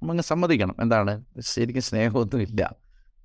നമ്മളങ്ങ് 0.02 0.24
സമ്മതിക്കണം. 0.24 0.76
എന്താണ്? 0.82 1.26
ശരിക്കും 1.40 1.84
സ്നേഹമൊന്നുമില്ല. 1.84 2.76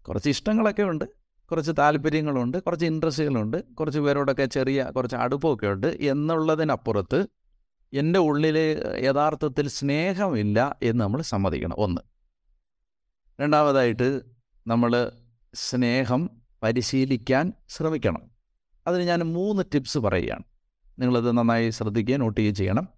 കുറച്ച് 0.08 0.28
ഇഷ്ടങ്ങളൊക്കെ 0.28 0.82
ഉണ്ട്. 0.82 1.04
കുറച്ച് 1.50 1.72
താല്പര്യങ്ങളുണ്ട്. 1.78 2.62
കുറച്ച് 2.62 2.86
ഇൻട്രസ്റ്റുകളുണ്ട്. 2.86 3.64
കുറച്ച് 3.64 3.98
പേരോടൊക്കെ 3.98 4.44
ചെറിയ 4.44 4.84
കുറച്ച് 4.96 5.16
അടുപ്പമൊക്കെ 5.16 5.66
ഉണ്ട്. 5.66 5.86
എന്നുള്ളതിനപ്പുറത്ത് 5.86 7.26
എന്റെ 7.92 8.18
ഉള്ളിൽ 8.18 8.58
യഥാർത്ഥത്തിൽ 9.04 9.68
സ്നേഹമില്ല 9.68 10.76
എന്ന് 10.82 11.04
നമ്മൾ 11.04 11.22
സമ്മതിക്കണം. 11.22 11.74
ഒന്ന്. 11.78 12.15
രണ്ടാമതായിട്ട് 13.40 14.22
നമ്മൾ 14.66 15.12
സ്നേഹം 15.54 16.30
പരിശീലിക്കാൻ 16.62 17.52
ശ്രമിക്കണം. 17.68 18.30
അതിന് 18.86 19.02
ഞാൻ 19.02 19.22
മൂന്ന് 19.22 19.62
ടിപ്സ് 19.74 19.98
പറയുകയാണ്. 19.98 20.42
നിങ്ങളത് 20.98 21.32
നന്നായി 21.32 21.70
ശ്രദ്ധിക്കുകയും 21.70 22.20
നോട്ട് 22.20 22.40
ചെയ്യുകയും 22.40 22.54
ചെയ്യണം. 22.54 22.88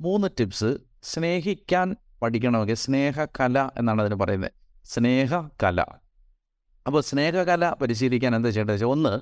മൂന്ന് 0.00 0.28
ടിപ്സ് 0.40 0.78
സ്നേഹിക്കാൻ 1.02 1.96
പഠിക്കണമെങ്കിൽ 2.22 2.74
സ്നേഹകല 2.74 3.70
എന്നാണ് 3.76 4.02
അതിന് 4.02 4.14
പറയുന്നത്. 4.14 4.52
സ്നേഹകല. 4.84 5.84
അപ്പോൾ 6.86 7.02
സ്നേഹകല 7.02 7.70
പരിശീലിക്കാൻ 7.70 8.36
എന്താ 8.36 8.50
ചെയ്യേണ്ടത് 8.50 8.74
വെച്ചാൽ 8.74 8.88
ഒന്ന് 8.88 9.20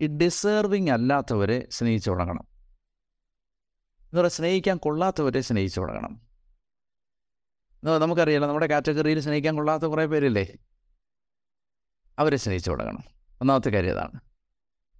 ഈ 0.00 0.06
ഡിസേർവിങ് 0.06 0.90
അല്ലാത്തവരെ 0.90 1.68
സ്നേഹിച്ചു 1.70 2.10
തുടങ്ങണം. 2.10 2.44
എന്ന് 4.02 4.20
പറയുക 4.20 4.30
സ്നേഹിക്കാൻ 4.30 4.76
കൊള്ളാത്തവരെ 4.76 5.40
സ്നേഹിച്ചു 5.40 5.80
തുടങ്ങണം. 5.80 6.27
നമുക്കറിയാലോ 7.84 8.48
നമ്മുടെ 8.48 8.66
കാറ്റഗറിയിൽ 8.66 9.20
സ്നേഹിക്കാൻ 9.20 9.56
കൊള്ളാത്ത 9.56 9.84
കുറേ 9.84 10.06
പേരില്ലേ? 10.06 10.56
അവരെ 12.18 12.36
സ്നേഹിച്ചു 12.36 12.70
തുടങ്ങണം. 12.70 13.04
ഒന്നാമത്തെ 13.40 13.70
കാര്യം 13.70 13.90
അതാണ് 13.90 14.20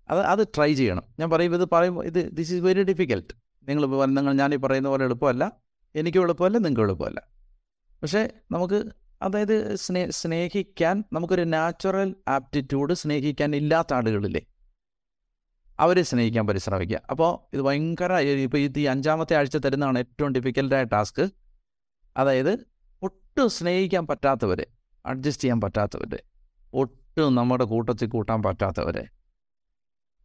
അത് 0.08 0.20
അത് 0.20 0.48
ട്രൈ 0.48 0.74
ചെയ്യണം. 0.74 1.02
ഞാൻ 1.20 1.30
പറയും 1.30 1.54
ഇത് 1.54 1.68
പറയുമ്പോൾ 1.72 2.04
ഇത് 2.06 2.30
ദിസ് 2.32 2.52
ഈസ് 2.52 2.64
വെരി 2.64 2.82
ഡിഫിക്കൽട്ട് 2.82 3.34
നിങ്ങൾ 3.68 4.06
നിങ്ങൾ 4.06 4.32
ഞാൻ 4.32 4.54
ഈ 4.54 4.56
പറയുന്ന 4.56 4.88
പോലെ 4.88 5.04
എളുപ്പമല്ല. 5.04 5.52
എനിക്കും 5.96 6.22
എളുപ്പമല്ല 6.22 6.58
നിങ്ങൾക്കും 6.58 6.82
എളുപ്പമല്ല. 6.82 7.22
പക്ഷേ 8.02 8.28
നമുക്ക് 8.50 8.84
അതായത് 9.22 9.74
സ്നേ 9.74 10.10
സ്നേഹിക്കാൻ 10.10 11.04
നമുക്കൊരു 11.12 11.42
നാച്ചുറൽ 11.42 12.14
ആപ്റ്റിറ്റ്യൂഡ് 12.28 12.94
സ്നേഹിക്കാൻ 12.94 13.56
ഇല്ലാത്ത 13.56 13.94
ആളുകളില്ലേ? 13.94 14.42
അവരെ 15.80 16.02
സ്നേഹിക്കാൻ 16.02 16.46
പരിശ്രമിക്കുക. 16.46 17.00
അപ്പോൾ 17.10 17.56
ഇത് 17.56 17.62
ഭയങ്കര 17.62 18.12
ഇപ്പോൾ 18.18 18.58
ഈ 18.58 18.84
അഞ്ചാമത്തെ 18.84 19.36
ആഴ്ച 19.36 19.56
തരുന്നതാണ് 19.56 19.98
ഏറ്റവും 19.98 20.32
ഡിഫിക്കൽട്ടായ 20.32 20.84
ടാസ്ക് 20.84 21.30
അതായത് 22.18 22.66
ഒട്ടും 23.02 23.50
സ്നേഹിക്കാൻ 23.50 24.06
പറ്റാത്തവരെ 24.06 24.66
അഡ്ജസ്റ്റ് 25.06 25.42
ചെയ്യാൻ 25.42 25.60
പറ്റാത്തവരെ 25.60 26.22
ഒട്ടും 26.72 27.34
നമ്മുടെ 27.34 27.64
കൂട്ടത്തിൽ 27.64 28.06
കൂട്ടാൻ 28.06 28.42
പറ്റാത്തവരെ 28.42 29.08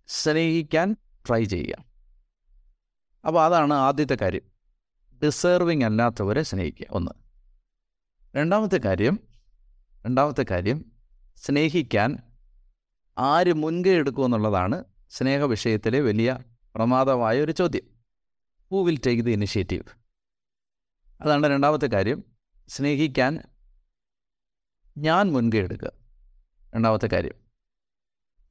സ്നേഹിക്കാൻ 0.07 0.95
ട്രൈ 1.27 1.43
ചെയ്യുക. 1.43 1.85
അപ്പോൾ 3.27 3.45
അതാണ് 3.45 3.73
ആദ്യത്തെ 3.73 4.17
കാര്യം. 4.21 4.41
ഡിസേർവിങ് 5.25 5.83
അല്ലാത്തവരെ 5.83 6.43
സ്നേഹിക്കുക. 6.43 6.88
ഒന്ന്. 6.89 7.12
രണ്ടാമത്തെ 8.38 8.77
കാര്യം 8.77 9.19
രണ്ടാമത്തെ 10.05 10.45
കാര്യം 10.51 10.85
സ്നേഹിക്കാൻ 11.38 12.17
ആര് 13.17 13.53
മുൻകൈ 13.53 13.89
എടുക്കുമെന്നുള്ളതാണ് 13.89 14.83
സ്നേഹ 15.09 15.39
വിഷയത്തിലെ 15.39 16.00
വലിയ 16.00 16.39
പ്രമാദമായ 16.75 17.41
ഒരു 17.41 17.51
ചോദ്യം. 17.51 17.83
Who 18.71 18.85
will 18.85 19.00
take 19.05 19.23
the 19.23 19.31
initiative 19.31 20.02
അതാണ് 21.23 21.47
രണ്ടാമത്തെ 21.47 21.87
കാര്യം. 21.87 22.23
സ്നേഹിക്കാൻ 22.67 23.39
ഞാൻ 24.97 25.31
മുൻകൈ 25.31 25.57
എടുക്കുക. 25.57 25.91
രണ്ടാമത്തെ 26.75 27.07
കാര്യം. 27.07 27.33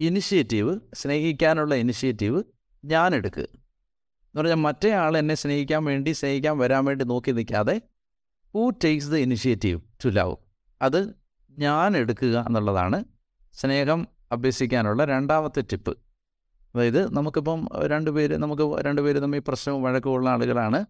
ഇനിഷ്യേറ്റീവ് 0.01 0.81
സ്നേഹിക്കാനുള്ള 0.95 1.75
ഇനിഷ്യേറ്റീവ് 1.75 2.43
ഞാൻ 2.85 3.15
എടുക്കുക. 3.15 3.43
എന്ന് 3.43 4.39
പറഞ്ഞാൽ 4.39 4.57
മറ്റേ 4.57 4.91
ആൾ 4.91 5.19
എന്നെ 5.19 5.35
സ്നേഹിക്കാൻ 5.35 5.85
വേണ്ടി 5.85 6.11
സ്നേഹിക്കാൻ 6.11 6.59
വരാൻ 6.59 6.85
വേണ്ടി 6.85 7.05
നോക്കി 7.05 7.31
നിൽക്കാതെ 7.31 7.81
who 8.55 8.71
takes 8.71 9.09
the 9.09 9.15
initiative 9.15 9.81
to 10.05 10.09
love 10.09 10.37
അത് 10.83 11.15
ഞാൻ 11.51 11.97
എടുക്കുക 11.97 12.45
എന്നുള്ളതാണ് 12.47 13.05
സ്നേഹം 13.53 14.09
അഭ്യസിക്കാനുള്ള 14.33 15.05
രണ്ടാമത്തെ 15.05 15.61
ടിപ്പ് 15.61 15.99
അതായത് 16.75 17.15
നമുക്കിപ്പം 17.15 17.69
രണ്ടുപേര് 17.87 18.37
നമുക്ക് 18.37 18.85
രണ്ടുപേര് 18.85 19.23
തമ്മിൽ 19.23 19.43
പ്രശ്നവും 19.49 19.83
വഴക്കമുള്ള 19.83 20.31
ആളുകളാണ്. 20.31 20.85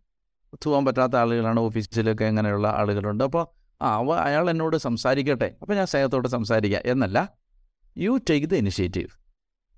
ഒത്തുപോകാൻ 0.52 0.84
പറ്റാത്ത 0.84 1.16
ആളുകളാണ് 1.16 1.60
ഓഫീസിലൊക്കെ 1.60 2.24
അങ്ങനെയുള്ള 2.24 2.68
ആളുകളുണ്ട്. 2.68 3.24
അപ്പോൾ 3.24 3.46
ആ 3.82 3.94
അവ 3.94 4.10
അയാൾ 4.12 4.50
എന്നോട് 4.50 4.76
സംസാരിക്കട്ടെ. 4.76 5.56
അപ്പോൾ 5.62 5.74
ഞാൻ 5.74 5.86
സ്നേഹത്തോട് 5.86 6.28
സംസാരിക്കാം. 6.28 6.82
എന്നല്ല 6.84 7.34
യു 7.98 8.20
ടേക്ക് 8.30 8.46
ദ 8.46 8.54
ഇനിഷ്യേറ്റീവ് 8.54 9.08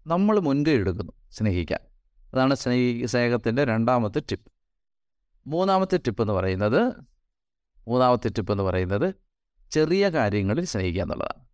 നമ്മൾ 0.07 0.40
മുൻകൈ 0.40 0.73
എടുക്കുന്നു 0.73 1.12
സ്നേഹിക്കാൻ. 1.31 1.78
അതാണ് 2.35 2.54
സ്നേഹി 2.54 3.07
സ്നേഹത്തിന്റെ 3.07 3.64
രണ്ടാമത്തെ 3.64 4.23
ടിപ്പ് 4.31 4.52
മൂന്നാമത്തെ 5.47 5.97
ടിപ്പ് 5.97 6.23
എന്ന് 6.23 6.33
പറയുന്നത് 6.33 6.93
മൂന്നാമത്തെ 7.88 8.28
ടിപ്പ് 8.28 8.52
എന്ന് 8.52 8.64
പറയുന്നത് 8.64 9.14
ചെറിയ 9.71 10.09
കാര്യങ്ങളിൽ 10.09 10.64
സ്നേഹിക്കുക 10.64 11.02
എന്നുള്ളതാണ്. 11.02 11.45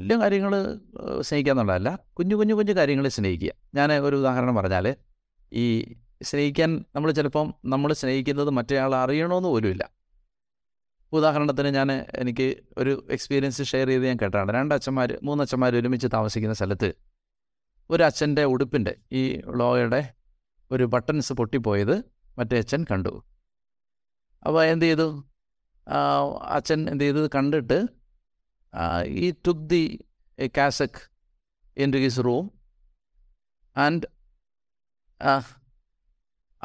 വലിയ 0.00 0.16
കാര്യങ്ങൾ 0.16 0.80
സ്നേഹിക്കുക 1.20 1.52
എന്നുള്ളതല്ല 1.52 1.98
കുഞ്ഞു 2.18 2.36
കുഞ്ഞു 2.36 2.54
കുഞ്ഞു 2.54 2.72
കാര്യങ്ങളിൽ 2.72 3.10
സ്നേഹിക്കുക. 3.10 3.52
ഞാൻ 3.74 3.92
ഒരു 3.92 4.16
ഉദാഹരണം 4.16 4.54
പറഞ്ഞാൽ 4.54 4.96
ഈ 5.52 5.94
സ്നേഹിക്കാൻ 6.28 6.70
നമ്മൾ 6.94 7.10
ചിലപ്പം 7.18 7.46
നമ്മൾ 7.64 7.92
സ്നേഹിക്കുന്നത് 7.92 8.50
മറ്റേ 8.50 8.76
ആൾ 8.76 8.94
അറിയണമെന്ന് 8.94 9.48
പോലുമില്ല. 9.48 9.84
ഉദാഹരണത്തിന് 11.12 11.68
ഞാൻ 11.68 11.88
എനിക്ക് 11.92 12.46
ഒരു 12.78 12.92
എക്സ്പീരിയൻസ് 13.10 13.62
ഷെയർ 13.62 13.88
ചെയ്ത് 13.92 14.06
ഞാൻ 14.06 14.18
കേട്ടതാണ്. 14.22 14.50
രണ്ട് 14.52 14.74
അച്ഛന്മാർ 14.74 15.18
മൂന്ന് 15.22 15.42
അച്ഛന്മാർ 15.44 15.72
ഒരുമിച്ച് 15.76 16.08
താമസിക്കുന്ന 16.12 16.54
സ്ഥലത്ത് 16.54 16.90
ഒരു 17.90 18.02
അച്ഛന്റെ 18.02 18.44
ഉടുപ്പിന്റെ 18.44 18.94
ഈ 19.12 19.22
ലോയുടെ 19.60 20.14
ഒരു 20.70 20.84
ബട്ടൺസ് 20.84 21.32
പൊട്ടിപ്പോയത് 21.32 21.96
മറ്റേ 22.38 22.58
അച്ഛൻ 22.58 22.82
കണ്ടു. 22.90 23.12
അപ്പോൾ 24.46 24.62
എന്ത് 24.64 24.84
ചെയ്തു? 24.84 25.08
അച്ഛൻ 26.56 26.80
എന്ത് 26.90 27.04
ചെയ്തു? 27.04 27.22
കണ്ടിട്ട് 27.34 27.78
ഈ 29.24 29.26
took 29.46 29.66
the 29.70 29.84
cassock 30.58 31.00
into 31.92 31.98
his 31.98 32.24
room 32.24 32.46
and 33.76 34.06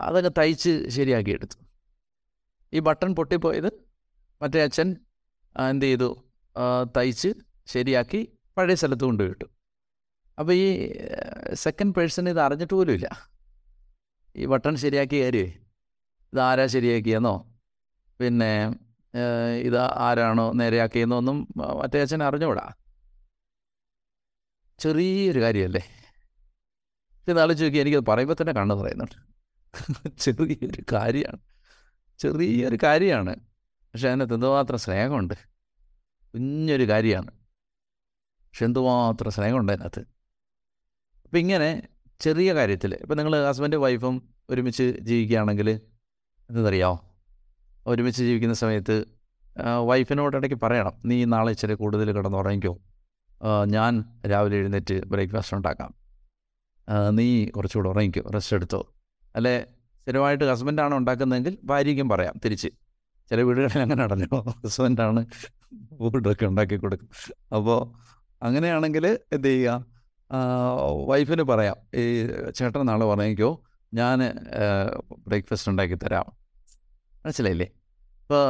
അതൊക്കെ 0.06 0.32
തയ്ച്ച് 0.40 0.72
ശരിയാക്കി 0.96 1.32
എടുത്തു. 1.38 1.58
ഈ 2.74 2.80
ബട്ടൺ 2.88 3.12
പൊട്ടിപ്പോയത് 3.18 3.70
മറ്റേ 4.42 4.60
അച്ഛൻ 4.68 4.88
എന്ത് 5.56 5.86
ചെയ്തു? 5.86 6.10
തയ്ച്ച് 6.98 7.30
ശരിയാക്കി 7.74 8.22
പഴയ 8.58 8.76
സ്ഥലത്ത് 8.82 9.06
കൊണ്ടുപോയിട്ടു 9.10 9.48
അപ്പോൾ 10.38 10.54
ഈ 10.64 10.66
സെക്കൻഡ് 11.64 11.96
പേഴ്സൺ 11.98 12.26
ഇത് 12.32 12.40
അറിഞ്ഞിട്ട് 12.46 12.74
പോലുമില്ല 12.74 13.08
ഈ 14.36 14.46
ബട്ടൺ 14.52 14.74
ശരിയാക്കിയ 14.84 15.20
കാര്യമേ? 15.26 15.52
ഇത് 16.34 16.42
ആരാ 16.48 16.66
ശരിയാക്കിയെന്നോ? 16.76 17.36
പിന്നെ 18.20 18.52
ഇത് 19.68 19.78
ആരാണോ 20.08 20.46
നേരെയാക്കിയെന്നോ 20.60 21.18
ഒന്നും 21.22 21.38
മറ്റേ 21.80 22.02
അച്ഛൻ 22.06 22.22
അറിഞ്ഞുകൂടാ 22.28 22.66
ചെറിയൊരു 24.80 25.40
കാര്യമല്ലേ? 25.46 25.84
ഇത് 27.28 27.40
ആലോചിച്ച് 27.44 27.66
നോക്കി 27.66 27.80
എനിക്കത് 27.84 28.06
പറയുമ്പോൾ 28.10 28.38
തന്നെ 28.42 28.54
കണ്ണു 28.58 28.76
പറയുന്നുണ്ട് 28.82 29.18
ചെറിയൊരു 30.20 30.84
കാര്യമാണ് 30.94 31.40
ചെറിയൊരു 32.20 32.78
കാര്യമാണ് 32.84 33.36
പക്ഷെ 33.94 34.08
അതിനകത്ത് 34.10 34.34
എന്തുമാത്രം 34.34 34.78
സ്നേഹമുണ്ട്? 34.78 35.34
കുഞ്ഞൊരു 36.34 36.90
കാര്യമാണ് 36.90 37.32
പക്ഷെ 38.48 38.66
എന്തുമാത്രം 38.66 39.32
സ്നേഹമുണ്ട് 39.32 39.72
അതിനകത്ത്? 39.72 40.00
അപ്പം 41.26 41.40
ഇങ്ങനെ 41.40 41.88
ചെറിയ 42.20 42.54
കാര്യത്തിൽ 42.54 42.94
ഇപ്പം 42.94 43.18
നിങ്ങൾ 43.18 43.48
ഹസ്ബൻഡ് 43.48 43.78
വൈഫും 43.78 44.16
ഒരുമിച്ച് 44.50 44.84
ജീവിക്കുകയാണെങ്കിൽ 44.84 45.70
എന്തറിയാമോ 46.50 47.16
ഒരുമിച്ച് 47.88 48.24
ജീവിക്കുന്ന 48.24 48.54
സമയത്ത് 48.54 48.96
വൈഫിനോട് 49.86 50.36
ഇടയ്ക്ക് 50.38 50.56
പറയണം. 50.56 50.94
നീ 51.06 51.26
നാളെ 51.26 51.52
ഇച്ചിരി 51.52 51.74
കൂടുതൽ 51.74 52.14
കിടന്നുറങ്ങിക്കോ 52.18 52.74
ഞാൻ 53.66 53.94
രാവിലെ 54.32 54.58
എഴുന്നേറ്റ് 54.58 55.06
ബ്രേക്ക്ഫാസ്റ്റ് 55.06 55.56
ഉണ്ടാക്കാം. 55.58 55.92
നീ 57.12 57.28
കുറച്ചുകൂടെ 57.50 57.90
ഉറങ്ങിക്കോ. 57.90 58.30
റെസ്റ്റ് 58.30 58.56
എടുത്തോ. 58.56 58.82
അല്ലെ 59.38 59.56
സ്ഥിരമായിട്ട് 60.02 60.46
ഹസ്ബൻഡാണ് 60.52 60.94
ഉണ്ടാക്കുന്നതെങ്കിൽ 61.00 61.54
ഭാര്യയ്ക്കും 61.70 62.10
പറയാം 62.14 62.36
തിരിച്ച്. 62.46 62.70
ചില 63.30 63.40
വീടുകളിൽ 63.48 63.80
അങ്ങനെ 63.84 64.04
അടഞ്ഞോ 64.08 64.38
ഹസ്ബൻഡാണ് 64.64 65.22
ഫുഡൊക്കെ 66.14 66.46
ഉണ്ടാക്കി 66.52 66.78
കൊടുക്കും. 66.84 67.10
അപ്പോൾ 67.58 67.80
അങ്ങനെയാണെങ്കിൽ 68.42 69.06
എന്ത് 69.36 69.48
ചെയ്യുക 69.48 69.86
വൈഫിന് 71.10 71.44
പറയാം 71.52 71.78
ഈ 72.02 72.04
ചേട്ടൻ 72.58 72.82
നാളെ 72.90 73.06
പറയുമ്പോൾ 73.12 73.54
ഞാൻ 73.94 74.20
ബ്രേക്ക്ഫാസ്റ്റ് 75.28 75.70
ഉണ്ടാക്കി 75.72 75.96
തരാം. 76.04 76.26
മനസ്സിലായില്ലേ? 77.26 77.68
ഇപ്പോൾ 78.22 78.44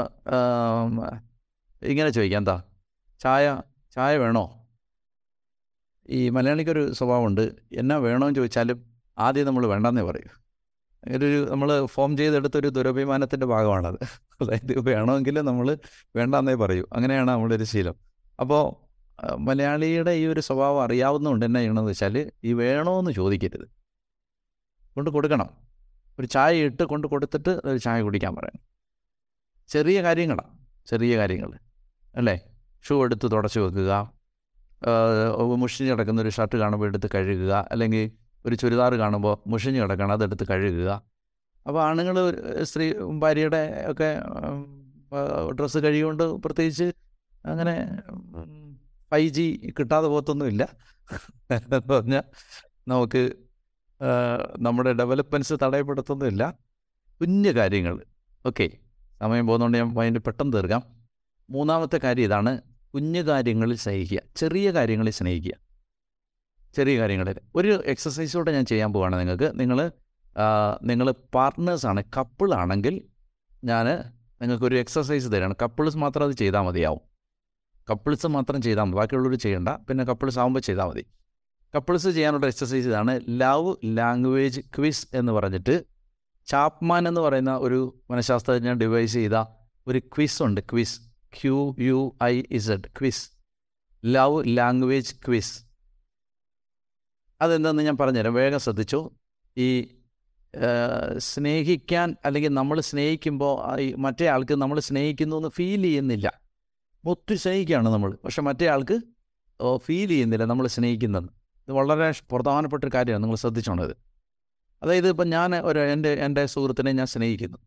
ഇങ്ങനെ 1.82 2.10
ചോദിക്കാം 2.18 2.40
എന്താ? 2.44 2.56
ചായ 3.22 3.46
ചായ 3.96 4.14
വേണോ? 4.24 4.44
ഈ 6.18 6.20
മലയാളിക്കൊരു 6.36 6.84
സ്വഭാവമുണ്ട് 6.98 7.46
എന്നാ 7.82 7.96
വേണമെന്ന് 8.06 8.38
ചോദിച്ചാലും 8.40 8.80
ആദ്യം 9.18 9.46
നമ്മൾ 9.48 9.64
വേണ്ടെന്നേ 9.74 10.04
പറയൂ. 10.10 10.30
ഒരു 11.16 11.50
നമ്മൾ 11.52 11.86
ഫോം 11.86 12.18
ചെയ്തെടുത്തൊരു 12.18 12.68
ദുരഭിമാനത്തിന്റെ 12.68 13.46
ഭാഗമാണത്. 13.46 14.00
അതായത് 14.42 14.80
വേണമെങ്കിൽ 14.80 15.42
നമ്മൾ 15.42 15.78
വേണ്ടാന്നേ 16.16 16.54
പറയൂ. 16.54 16.86
അങ്ങനെയാണ് 16.94 17.32
നമ്മളൊരു 17.32 17.64
ശീലം. 17.64 17.96
അപ്പോൾ 18.40 18.64
മലയാളിയുടെ 19.40 20.12
ഈ 20.12 20.26
ഒരു 20.26 20.40
സ്വഭാവം 20.40 20.84
അറിയാവുന്നതുകൊണ്ട് 20.84 21.46
എന്നാ 21.46 21.60
ചെയ്യണമെന്ന് 21.60 21.90
വെച്ചാൽ 21.90 22.32
ഈ 22.44 22.54
വേണമെന്ന് 22.54 23.12
ചോദിക്കരുത്. 23.12 23.68
കൊണ്ട് 24.96 25.10
കൊടുക്കണം. 25.10 25.50
ഒരു 26.20 26.28
ചായ 26.28 26.56
ഇട്ട് 26.56 26.84
കൊണ്ട് 26.84 27.08
കൊടുത്തിട്ട് 27.08 27.50
ഒരു 27.66 27.78
ചായ 27.78 28.02
കുടിക്കാൻ 28.02 28.36
പറയാം 28.36 28.60
ചെറിയ 29.68 30.04
കാര്യങ്ങളാണ് 30.04 30.58
ചെറിയ 30.88 31.18
കാര്യങ്ങൾ 31.18 31.52
അല്ലേ? 32.16 32.42
ഷൂ 32.88 33.04
എടുത്ത് 33.04 33.32
തുടച്ച് 33.32 33.60
വെക്കുക. 33.60 34.12
മുഷിഞ്ഞടക്കുന്ന 35.56 36.22
ഒരു 36.22 36.30
ഷർട്ട് 36.30 36.56
കാണുമ്പോൾ 36.56 36.86
എടുത്ത് 36.86 37.10
കഴുകുക. 37.16 37.68
അല്ലെങ്കിൽ 37.72 38.12
ഒരു 38.46 38.56
ചുരിദാർ 38.56 38.96
കാണുമ്പോൾ 38.96 39.50
മുഷിഞ്ഞ് 39.50 39.82
കിടക്കണം 39.82 40.12
അതെടുത്ത് 40.12 40.48
കഴുകുക. 40.48 41.02
അപ്പോൾ 41.68 41.82
ആണുങ്ങൾ 41.84 42.18
സ്ത്രീ 42.64 42.94
ഭാര്യയുടെ 43.20 43.86
ഒക്കെ 43.88 44.10
ഡ്രസ്സ് 45.60 45.78
കഴുകിക്കൊണ്ട് 45.78 46.24
പ്രത്യേകിച്ച് 46.24 46.84
അങ്ങനെ 47.46 47.76
ഫൈവ് 49.12 49.30
ജി 49.30 49.74
കിട്ടാതെ 49.80 50.08
പോകത്തൊന്നുമില്ല. 50.08 50.64
എന്ന് 51.52 51.80
പറഞ്ഞാൽ 51.90 52.24
നമുക്ക് 52.88 53.34
നമ്മുടെ 54.60 54.94
ഡെവലപ്മെന്റ്സ് 54.94 55.54
തടയപ്പെടുത്തൊന്നുമില്ല. 55.64 56.44
കുഞ്ഞു 57.22 57.50
കാര്യങ്ങൾ. 57.50 57.96
ഓക്കെ 58.46 58.68
സമയം 59.20 59.48
പോകുന്നതുകൊണ്ട് 59.48 59.78
ഞാൻ 59.78 60.00
അതിന്റെ 60.00 60.20
പെട്ടെന്ന് 60.20 60.54
തീർക്കാം. 60.54 60.84
മൂന്നാമത്തെ 61.50 61.98
കാര്യം 61.98 62.24
ഇതാണ് 62.24 62.62
കുഞ്ഞു 62.94 63.22
കാര്യങ്ങളിൽ 63.22 63.78
സ്നേഹിക്കുക. 63.78 64.20
ചെറിയ 64.36 64.72
കാര്യങ്ങളിൽ 64.72 65.12
സ്നേഹിക്കുക. 65.12 65.67
ചെറിയ 66.78 67.00
കാര്യങ്ങളിൽ 67.00 67.36
ഒരു 67.56 67.84
എക്സസൈസോടെ 67.86 68.52
ഞാൻ 68.52 68.66
ചെയ്യാൻ 68.66 68.94
പോവാണ് 68.94 69.16
നിങ്ങൾക്ക്. 69.20 69.60
നിങ്ങൾ 69.60 69.80
നിങ്ങൾ 70.84 71.08
പാർട്ട്നേഴ്സാണ് 71.36 72.04
കപ്പിളാണെങ്കിൽ 72.18 72.96
ഞാൻ 73.64 73.86
നിങ്ങൾക്കൊരു 74.42 74.76
എക്സസൈസ് 74.76 75.28
തരാണ്. 75.34 75.54
കപ്പിൾസ് 75.62 75.98
മാത്രം 75.98 76.26
അത് 76.26 76.34
ചെയ്താൽ 76.34 76.62
മതിയാവും. 76.62 77.02
കപ്പിൾസ് 77.90 78.28
മാത്രം 78.28 78.62
ചെയ്താൽ 78.62 78.84
മതി. 78.84 78.96
ബാക്കിയുള്ളവർ 78.96 79.36
ചെയ്യണ്ട. 79.38 79.70
പിന്നെ 79.70 80.04
കപ്പിൾസ് 80.04 80.40
ആകുമ്പോൾ 80.40 80.60
ചെയ്താൽ 80.60 80.86
മതി. 80.86 81.06
കപ്പിൾസ് 81.76 82.08
ചെയ്യാനുള്ള 82.08 82.46
എക്സസൈസ് 82.46 82.88
ഇതാണ് 82.88 83.14
ലവ് 83.42 83.76
ലാംഗ്വേജ് 83.98 84.62
ക്വിസ് 84.78 85.08
എന്ന് 85.14 85.32
പറഞ്ഞിട്ട് 85.32 85.76
ചാപ്മാൻ 86.46 87.08
എന്ന് 87.08 87.22
പറയുന്ന 87.22 87.54
ഒരു 87.58 87.80
മനഃശാസ്ത്രജ്ഞൻ 88.12 88.74
ഡിവൈസ് 88.74 89.14
ചെയ്ത 89.14 89.38
ഒരു 89.88 90.00
ക്വിസ് 90.00 90.44
ഉണ്ട്. 90.44 90.62
Quiz 90.72 90.96
Q 91.34 91.76
U 91.80 92.00
I 92.24 92.44
Z 92.52 92.88
quiz 93.00 93.24
love 94.06 94.44
language 94.48 95.16
quiz 95.28 95.67
അതെന്താണെന്ന് 97.42 97.84
ഞാൻ 97.84 97.98
പറഞ്ഞുതരാം. 97.98 98.34
വേഗം 98.34 98.60
ശ്രദ്ധിച്ചു. 98.60 99.10
ഈ 99.58 99.68
സ്നേഹിക്കാൻ 101.18 102.16
അല്ലെങ്കിൽ 102.26 102.50
നമ്മൾ 102.50 102.82
സ്നേഹിക്കുമ്പോൾ 102.82 103.56
മറ്റേ 103.96 104.26
ആൾക്ക് 104.26 104.54
നമ്മൾ 104.54 104.80
സ്നേഹിക്കുന്നു 104.80 105.36
എന്ന് 105.36 105.50
ഫീൽ 105.50 105.82
ചെയ്യുന്നില്ല. 105.82 106.28
ഒത്തിരി 107.06 107.38
സ്നേഹിക്കുകയാണ് 107.38 107.90
നമ്മൾ. 107.90 108.18
പക്ഷെ 108.26 108.42
മറ്റേ 108.42 108.68
ആൾക്ക് 108.68 108.98
ഫീൽ 109.78 110.08
ചെയ്യുന്നില്ല 110.08 110.46
നമ്മൾ 110.46 110.68
സ്നേഹിക്കുന്നതെന്ന്. 110.68 111.30
ഇത് 111.68 111.72
വളരെ 111.72 112.14
പ്രധാനപ്പെട്ട 112.32 112.84
ഒരു 112.84 112.92
കാര്യമാണ്. 112.94 113.24
നിങ്ങൾ 113.24 113.38
ശ്രദ്ധിച്ചോണത് 113.38 113.94
അതായത് 114.84 115.10
ഇപ്പം 115.10 115.30
ഞാൻ 115.30 115.56
ഒരു 115.56 115.80
എന്റെ 115.80 116.14
എന്റെ 116.14 116.46
സുഹൃത്തിനെ 116.46 116.92
ഞാൻ 116.92 117.08
സ്നേഹിക്കുന്നു. 117.08 117.58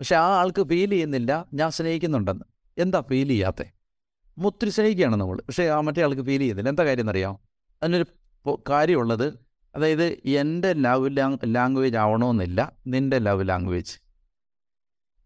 പക്ഷെ 0.00 0.16
ആ 0.16 0.28
ആൾക്ക് 0.40 0.62
ഫീൽ 0.68 0.90
ചെയ്യുന്നില്ല 0.90 1.46
ഞാൻ 1.54 1.70
സ്നേഹിക്കുന്നുണ്ടെന്ന്. 1.70 2.44
എന്താ 2.78 3.00
ഫീൽ 3.00 3.28
ചെയ്യാത്തത് 3.28 3.66
ഒത്തിരി 4.46 4.70
സ്നേഹിക്കുകയാണ് 4.70 5.16
നമ്മൾ. 5.16 5.40
പക്ഷേ 5.40 5.64
ആ 5.68 5.80
മറ്റേ 5.80 6.02
ആൾക്ക് 6.02 6.22
ഫീൽ 6.22 6.38
ചെയ്യുന്നില്ല. 6.38 6.70
എന്താ 6.70 6.84
കാര്യം 6.84 7.02
എന്നറിയാം 7.02 7.38
അതിനൊരു 7.82 8.06
കാര്യമുള്ളത് 8.46 9.38
അതായത് 9.74 10.04
എന്റെ 10.24 10.72
ലവ് 10.72 11.16
ലാംഗ്വേജ് 11.44 11.96
ആവണമെന്നില്ല 11.96 12.72
നിന്റെ 12.86 13.18
ലവ് 13.18 13.48
ലാംഗ്വേജ്. 13.48 14.00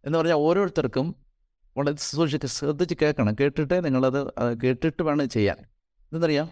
എന്ന് 0.04 0.18
പറഞ്ഞാൽ 0.18 0.34
ഓരോരുത്തർക്കും 0.34 1.14
വളരെ 1.76 1.96
സൂക്ഷിച്ച് 1.96 2.46
ശ്രദ്ധിച്ച് 2.46 2.94
കേൾക്കണം. 3.02 3.34
കേട്ടിട്ടേ 3.40 3.80
നിങ്ങളത് 3.80 4.32
കേട്ടിട്ട് 4.56 5.02
വേണം 5.02 5.28
ചെയ്യാൻ. 5.28 5.56
എന്തറിയാം 6.12 6.50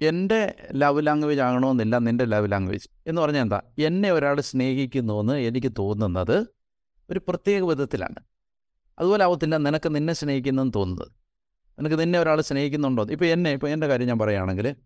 എന്റെ 0.00 0.54
ലവ് 0.72 1.06
ലാംഗ്വേജ് 1.06 1.40
ആകണമെന്നില്ല 1.40 1.98
നിന്റെ 1.98 2.24
ലവ് 2.24 2.52
ലാംഗ്വേജ്. 2.52 2.88
എന്ന് 3.06 3.22
പറഞ്ഞാൽ 3.22 3.42
എന്താ? 3.42 3.62
എന്നെ 3.78 4.12
ഒരാൾ 4.12 4.40
സ്നേഹിക്കുന്നു 4.40 5.20
എന്ന് 5.20 5.34
എനിക്ക് 5.34 5.72
തോന്നുന്നത് 5.78 6.46
ഒരു 7.10 7.20
പ്രത്യേക 7.28 7.62
വിധത്തിലാണ്. 7.62 8.20
അതുപോലെ 8.98 9.24
ആവത്തില്ല 9.24 9.56
നിനക്ക് 9.56 9.94
നിന്നെ 9.94 10.14
സ്നേഹിക്കുന്നെന്ന് 10.14 10.72
തോന്നുന്നത്. 10.76 11.08
നിനക്ക് 11.78 12.00
നിന്നെ 12.00 12.18
ഒരാൾ 12.18 12.40
സ്നേഹിക്കുന്നുണ്ടോ? 12.40 13.06
ഇപ്പോൾ 13.10 13.24
എന്നെ 13.24 13.52
ഇപ്പോൾ 13.52 13.68
എന്റെ 13.68 13.86
കാര്യം 13.86 14.06
ഞാൻ 14.06 14.18
പറയുകയാണെങ്കിൽ 14.18 14.76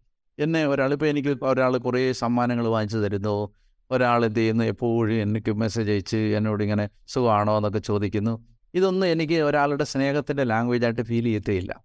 എന്നെ 0.40 0.66
ഒരാൾ 0.66 0.92
ഇപ്പോൾ 0.92 1.06
എനിക്ക് 1.06 1.44
ഒരാൾ 1.44 1.76
കുറേ 1.76 2.12
സമ്മാനങ്ങൾ 2.12 2.66
വാങ്ങിച്ചു 2.68 2.98
തരുന്നു. 2.98 3.54
ഒരാൾ 3.90 4.24
എന്ത് 4.24 4.38
ചെയ്യുന്നു? 4.38 4.64
എപ്പോഴും 4.64 5.22
എനിക്ക് 5.22 5.52
മെസ്സേജ് 5.52 5.90
അയച്ച് 5.90 6.16
എന്നോട് 6.16 6.62
ഇങ്ങനെ 6.62 6.88
സുഖമാണോ 7.06 7.56
എന്നൊക്കെ 7.56 7.78
ചോദിക്കുന്നു. 7.78 8.46
ഇതൊന്നും 8.74 9.06
എനിക്ക് 9.06 9.34
ഒരാളുടെ 9.34 9.84
സ്നേഹത്തിന്റെ 9.84 10.44
ലാംഗ്വേജ് 10.44 10.84
ആയിട്ട് 10.84 11.02
ഫീൽ 11.02 11.24
ചെയ്യത്തേയില്ല. 11.24 11.84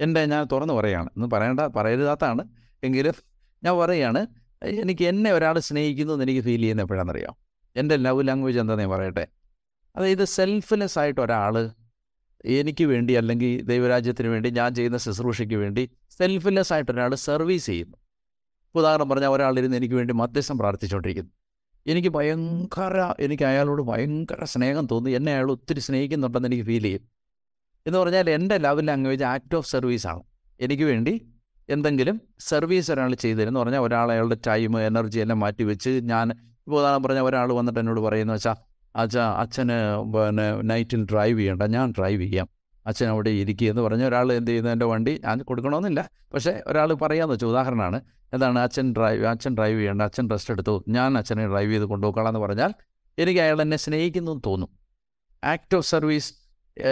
എന്റെ 0.00 0.26
ഞാൻ 0.26 0.46
തുറന്ന് 0.52 0.74
പറയുകയാണ് 0.74 1.08
ഒന്ന് 1.16 1.30
പറയേണ്ട 1.30 1.60
പറയരുതാത്താണ്. 1.60 2.48
എങ്കിലും 2.84 3.14
ഞാൻ 3.64 3.78
പറയുകയാണ് 3.78 4.26
എനിക്ക് 4.64 5.04
എന്നെ 5.04 5.32
ഒരാൾ 5.32 5.58
സ്നേഹിക്കുന്നു 5.58 6.12
എന്ന് 6.12 6.24
എനിക്ക് 6.24 6.40
ഫീൽ 6.40 6.60
ചെയ്യുന്ന 6.60 6.82
എപ്പോഴാണെന്നറിയാം? 6.82 7.34
എന്റെ 7.76 7.96
ലവ് 7.96 8.28
ലാംഗ്വേജ് 8.28 8.58
എന്താണെന്ന് 8.58 8.84
ഞാൻ 8.88 8.98
പറയട്ടെ? 8.98 9.26
അതായത് 9.96 10.24
സെൽഫ്ലെസ് 10.24 10.98
ആയിട്ട് 10.98 11.20
ഒരാൾ 11.20 11.70
എനിക്ക് 12.44 12.84
വേണ്ടി 12.84 13.12
അല്ലെങ്കിൽ 13.14 13.62
ദൈവരാജ്യത്തിന് 13.64 14.28
വേണ്ടി 14.28 14.50
ഞാൻ 14.50 14.74
ചെയ്യുന്ന 14.74 14.96
ശുശ്രൂഷയ്ക്ക് 14.96 15.54
വേണ്ടി 15.54 15.90
സെൽഫ്ലെസ് 16.10 16.72
ആയിട്ട് 16.72 16.92
ഒരാൾ 16.92 17.14
സർവീസ് 17.14 17.66
ചെയ്യുന്നു. 17.66 17.96
ഉദാഹരണം 18.74 19.08
പറഞ്ഞാൽ 19.08 19.28
ഒരാളിരുന്ന് 19.28 19.76
എനിക്ക് 19.76 19.94
വേണ്ടി 19.94 20.14
മധ്യസ്ഥം 20.14 20.58
പ്രാർത്ഥിച്ചുകൊണ്ടിരിക്കുന്നു 20.58 21.32
എനിക്ക് 21.86 22.08
ഭയങ്കര 22.08 23.14
എനിക്ക് 23.20 23.44
അയാളോട് 23.44 23.82
ഭയങ്കര 23.82 24.44
സ്നേഹം 24.44 24.86
തോന്നി. 24.86 25.10
എന്നെ 25.10 25.32
അയാൾ 25.32 25.50
ഒത്തിരി 25.50 25.80
സ്നേഹിക്കുന്നുണ്ടെന്ന് 25.80 26.48
എനിക്ക് 26.48 26.64
ഫീൽ 26.64 26.82
ചെയ്യും. 26.82 27.08
എന്ന് 27.86 27.98
പറഞ്ഞാൽ 27.98 28.30
എന്റെ 28.30 28.58
ലവ് 28.58 28.88
ലാംഗ്വേജ് 28.88 29.24
ആക്ട് 29.24 29.54
ഓഫ് 29.54 29.68
സർവീസാണ് 29.70 30.22
എനിക്ക് 30.60 30.82
വേണ്ടി 30.82 31.26
എന്തെങ്കിലും 31.70 32.20
സർവീസ് 32.38 32.92
ഒരാൾ 32.92 33.14
ചെയ്തു 33.14 33.40
തരും 33.40 33.54
പറഞ്ഞാൽ 33.54 33.80
ഒരാൾ 33.80 34.10
അയാളുടെ 34.12 34.38
ടൈം 34.46 34.80
എനർജി 34.80 35.18
എല്ലാം 35.18 35.40
മാറ്റി 35.40 35.64
വെച്ച് 35.64 35.90
ഞാൻ 35.90 36.30
ഇപ്പോൾ 36.66 36.80
ഉദാഹരണം 36.80 37.02
പറഞ്ഞാൽ 37.02 37.22
ഒരാൾ 37.22 37.52
വന്നിട്ട് 37.52 37.80
എന്നോട് 37.80 38.00
പറയുന്നു 38.00 38.32
വെച്ചാൽ 38.32 38.67
അച്ഛാ 38.96 39.32
അച്ഛന് 39.32 39.98
പിന്നെ 40.12 40.60
നൈറ്റിൽ 40.62 41.04
ഡ്രൈവ് 41.04 41.38
ചെയ്യണ്ട. 41.38 41.62
ഞാൻ 41.62 41.94
ഡ്രൈവ് 41.98 42.22
ചെയ്യാം. 42.22 42.48
അച്ഛൻ 42.86 43.06
അവിടെ 43.06 43.30
ഇരിക്കുക 43.30 43.68
എന്ന് 43.68 43.82
പറഞ്ഞ് 43.82 44.04
ഒരാൾ 44.04 44.32
എന്ത് 44.32 44.50
ചെയ്യുന്നു? 44.50 44.70
എന്റെ 44.70 44.86
വണ്ടി 44.86 45.20
ഞാൻ 45.24 45.38
കൊടുക്കണമെന്നില്ല. 45.38 46.10
പക്ഷേ 46.34 46.62
ഒരാൾ 46.66 46.92
പറയാമെന്ന് 46.92 47.34
വെച്ചാൽ 47.34 47.48
ഉദാഹരണമാണ്. 47.48 48.00
എന്താണ്? 48.32 48.58
അച്ഛൻ 48.58 48.92
ഡ്രൈവ് 48.92 49.26
അച്ഛൻ 49.26 49.54
ഡ്രൈവ് 49.54 49.78
ചെയ്യേണ്ട. 49.78 50.02
അച്ഛൻ 50.02 50.30
റെസ്റ്റ് 50.30 50.54
എടുത്തു. 50.54 50.84
ഞാൻ 50.88 51.18
അച്ഛനെ 51.18 51.48
ഡ്രൈവ് 51.48 51.72
ചെയ്ത് 51.72 51.84
കൊണ്ടുപോക്കണം 51.84 52.28
എന്ന് 52.28 52.40
പറഞ്ഞാൽ 52.40 52.74
എനിക്ക് 53.18 53.40
അയാൾ 53.40 53.62
എന്നെ 53.62 53.76
സ്നേഹിക്കുന്നു 53.76 54.30
എന്ന് 54.30 54.42
തോന്നും. 54.46 54.68
Act 55.44 55.76
of 55.76 55.86
service 55.86 56.34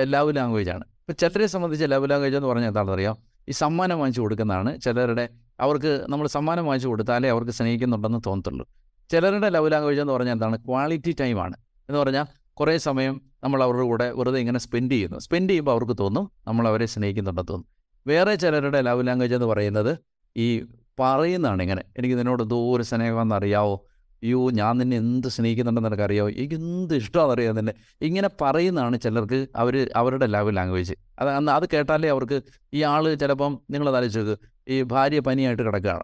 love 0.02 0.36
language 0.36 0.70
ആണ്. 0.70 0.80
ഇപ്പോൾ 0.80 1.12
ചിലരെ 1.12 1.46
സംബന്ധിച്ച് 1.46 1.86
ലവ് 1.88 2.10
ലാംഗ്വേജ് 2.10 2.36
എന്ന് 2.36 2.48
പറഞ്ഞാൽ 2.48 2.68
എന്താണെന്ന് 2.68 2.92
അറിയാം 2.92 3.16
ഈ 3.48 3.52
സമ്മാനം 3.52 3.98
വാങ്ങിച്ചു 3.98 4.20
കൊടുക്കുന്നതാണ്. 4.20 4.80
ചിലരുടെ 4.80 5.28
അവർക്ക് 5.60 6.06
നമ്മൾ 6.08 6.26
സമ്മാനം 6.26 6.64
വാങ്ങിച്ചു 6.64 6.88
കൊടുത്താലേ 6.88 7.28
അവർക്ക് 7.28 7.52
സ്നേഹിക്കുന്നുണ്ടെന്ന് 7.52 8.18
തോന്നത്തുള്ളൂ. 8.26 8.68
ചിലരുടെ 9.10 9.48
ലവ് 9.48 9.72
ലാംഗ്വേജ് 9.72 10.00
എന്ന് 10.00 10.12
പറഞ്ഞാൽ 10.12 10.32
എന്താണ്? 10.32 10.58
ക്വാളിറ്റി 10.58 11.16
ടൈമാണ് 11.20 11.56
എന്ന് 11.88 11.98
പറഞ്ഞാൽ 11.98 12.26
കുറേ 12.54 12.78
സമയം 12.78 13.20
നമ്മൾ 13.44 13.62
അവരുടെ 13.62 13.82
കൂടെ 13.82 14.12
വെറുതെ 14.12 14.38
ഇങ്ങനെ 14.38 14.58
സ്പെൻഡ് 14.58 14.92
ചെയ്യുന്നു. 14.92 15.18
സ്പെൻഡ് 15.18 15.50
ചെയ്യുമ്പോൾ 15.50 15.72
അവർക്ക് 15.72 15.96
തോന്നും 16.00 16.30
നമ്മൾ 16.46 16.68
അവരെ 16.68 16.86
സ്നേഹിക്കുന്നുണ്ടെന്ന് 16.86 17.52
തോന്നും. 17.52 17.68
വേറെ 18.06 18.34
ചിലരുടെ 18.34 18.80
ലവ് 18.80 19.06
ലാംഗ്വേജ് 19.06 19.34
എന്ന് 19.34 19.46
പറയുന്നത് 19.46 19.98
ഈ 20.36 20.64
പറയുന്നതാണ് 21.00 21.62
ഇങ്ങനെ. 21.62 21.82
എനിക്ക് 21.98 22.18
നിന്നോട് 22.18 22.42
എന്തോ 22.42 22.76
ഒരു 22.76 22.82
സ്നേഹമെന്ന് 22.82 23.34
അറിയാവോ? 23.34 23.86
അയ്യോ 24.22 24.50
ഞാൻ 24.50 24.78
നിന്നെ 24.78 24.96
എന്ത് 24.96 25.28
സ്നേഹിക്കുന്നുണ്ടെന്ന് 25.28 25.90
നിനക്കറിയാവോ? 25.90 26.30
എനിക്ക് 26.30 26.54
എന്ത് 26.54 26.94
ഇഷ്ടമാണെന്ന് 26.94 27.34
അറിയാം 27.34 27.54
നിന്നെ. 27.54 27.74
ഇങ്ങനെ 28.00 28.30
പറയുന്നതാണ് 28.40 29.00
ചിലർക്ക് 29.00 29.46
അവർ 29.56 29.90
അവരുടെ 29.96 30.26
ലവ് 30.26 30.56
ലാംഗ്വേജ് 30.56 30.94
അത് 31.18 31.28
അന്ന് 31.28 31.52
അത് 31.52 31.68
കേട്ടാലേ 31.72 32.08
അവർക്ക് 32.08 32.42
ഈ 32.74 32.82
ആൾ 32.82 33.14
ചിലപ്പം 33.14 33.58
നിങ്ങളത് 33.70 33.96
ആലോചിച്ച് 33.96 34.36
ഈ 34.68 34.82
ഭാര്യ 34.82 35.20
പനിയായിട്ട് 35.20 35.62
കിടക്കുകയാണ്. 35.62 36.02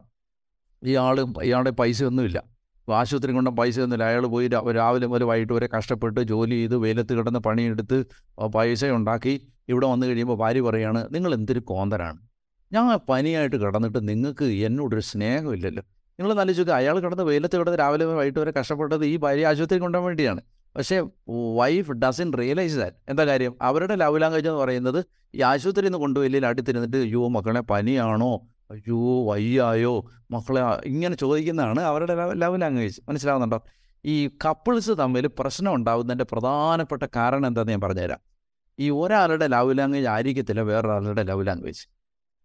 ഈ 0.85 0.95
ആൾ 0.95 1.21
ഇയാളുടെ 1.43 1.71
പൈസയൊന്നുമില്ല. 1.71 2.52
ആശുപത്രി 2.91 3.33
കൊണ്ട് 3.39 3.51
പൈസ 3.59 3.77
ഒന്നുമില്ല. 3.85 4.05
അയാൾ 4.11 4.25
പോയി 4.35 4.47
രാവിലെ 4.79 5.07
മുതൽ 5.13 5.25
വൈകിട്ട് 5.31 5.55
വരെ 5.57 5.69
കഷ്ടപ്പെട്ട് 5.77 6.21
ജോലി 6.33 6.57
ചെയ്ത് 6.61 6.77
വെയിലത്ത് 6.85 7.13
കിടന്ന് 7.19 7.41
പണിയെടുത്ത് 7.47 7.99
പൈസ 8.57 8.85
ഉണ്ടാക്കി 8.99 9.35
ഇവിടെ 9.73 9.87
വന്നു 9.93 10.07
കഴിയുമ്പോൾ 10.07 10.39
ഭാര്യ 10.43 10.63
പറയാണ് 10.69 11.03
നിങ്ങൾ 11.15 11.33
എന്തൊരു 11.39 11.61
കോന്തരാണ്. 11.73 12.19
ഞാൻ 12.73 12.87
പനിയായിട്ട് 13.09 13.57
കിടന്നിട്ട് 13.65 14.01
നിങ്ങൾക്ക് 14.09 14.47
എന്നോടൊരു 14.69 15.05
സ്നേഹമില്ലല്ലോ 15.11 15.83
നിങ്ങൾ 16.19 16.31
നല്ല 16.39 16.53
ചോദിക്കുക 16.57 16.75
അയാൾ 16.79 16.97
കിടന്ന് 17.05 17.25
വെയിലത്ത് 17.29 17.57
കിടന്ന് 17.61 17.79
രാവിലെ 17.79 18.05
വൈകിട്ട് 18.21 18.41
വരെ 18.43 18.53
കഷ്ടപ്പെട്ടത് 18.59 19.05
ഈ 19.13 19.15
ഭാര്യ 19.25 19.47
ആശുപത്രി 19.51 19.79
കൊണ്ടുപോകാൻ 19.85 20.09
വേണ്ടിയാണ്. 20.09 20.41
പക്ഷേ 20.77 20.97
വൈഫ് 21.59 21.93
ഡസൻ 22.03 22.29
റിയലൈസ് 22.41 22.77
ദാറ്റ് 22.83 22.97
എന്താ 23.11 23.25
കാര്യം? 23.31 23.53
അവരുടെ 23.69 23.95
ലവ് 24.03 24.21
ലാംഗ്വേജ് 24.23 24.49
എന്ന് 24.51 24.61
പറയുന്നത് 24.63 25.01
ഈ 25.35 25.41
ആശുപത്രിയിൽ 25.51 25.89
നിന്ന് 25.89 26.01
കൊണ്ടുപോയില്ലെങ്കിൽ 26.05 26.49
അടുത്തിരുന്നിട്ട് 26.51 26.99
അയ്യോ 27.07 27.29
മക്കളെ 27.37 27.63
പനിയാണോ? 27.73 28.33
അയ്യോ 28.73 29.31
വയ്യായോ 29.31 30.11
മക്കളെ 30.31 30.63
ഇങ്ങനെ 30.85 31.15
ചോദിക്കുന്നതാണ് 31.15 31.81
അവരുടെ 31.81 32.35
ലവ് 32.35 32.61
ലാംഗ്വേജ്. 32.61 33.01
മനസ്സിലാവുന്നുണ്ടോ? 33.09 33.63
ഈ 34.05 34.29
കപ്പിൾസ് 34.29 34.91
തമ്മിൽ 34.99 35.27
പ്രശ്നം 35.27 35.75
ഉണ്ടാകുന്നതിന്റെ 35.75 36.25
പ്രധാനപ്പെട്ട 36.33 37.03
കാരണം 37.17 37.47
എന്താണെന്ന് 37.47 37.73
ഞാൻ 37.73 37.81
പറഞ്ഞുതരാം. 37.81 38.19
ഈ 38.79 38.91
ഒരാളുടെ 38.91 39.47
ലവ് 39.47 39.79
ലാംഗ്വേജ് 39.79 40.07
ആയിരിക്കത്തില്ല 40.07 40.61
വേറൊരാളുടെ 40.61 41.23
ലവ് 41.23 41.47
ലാംഗ്വേജ്. 41.47 41.87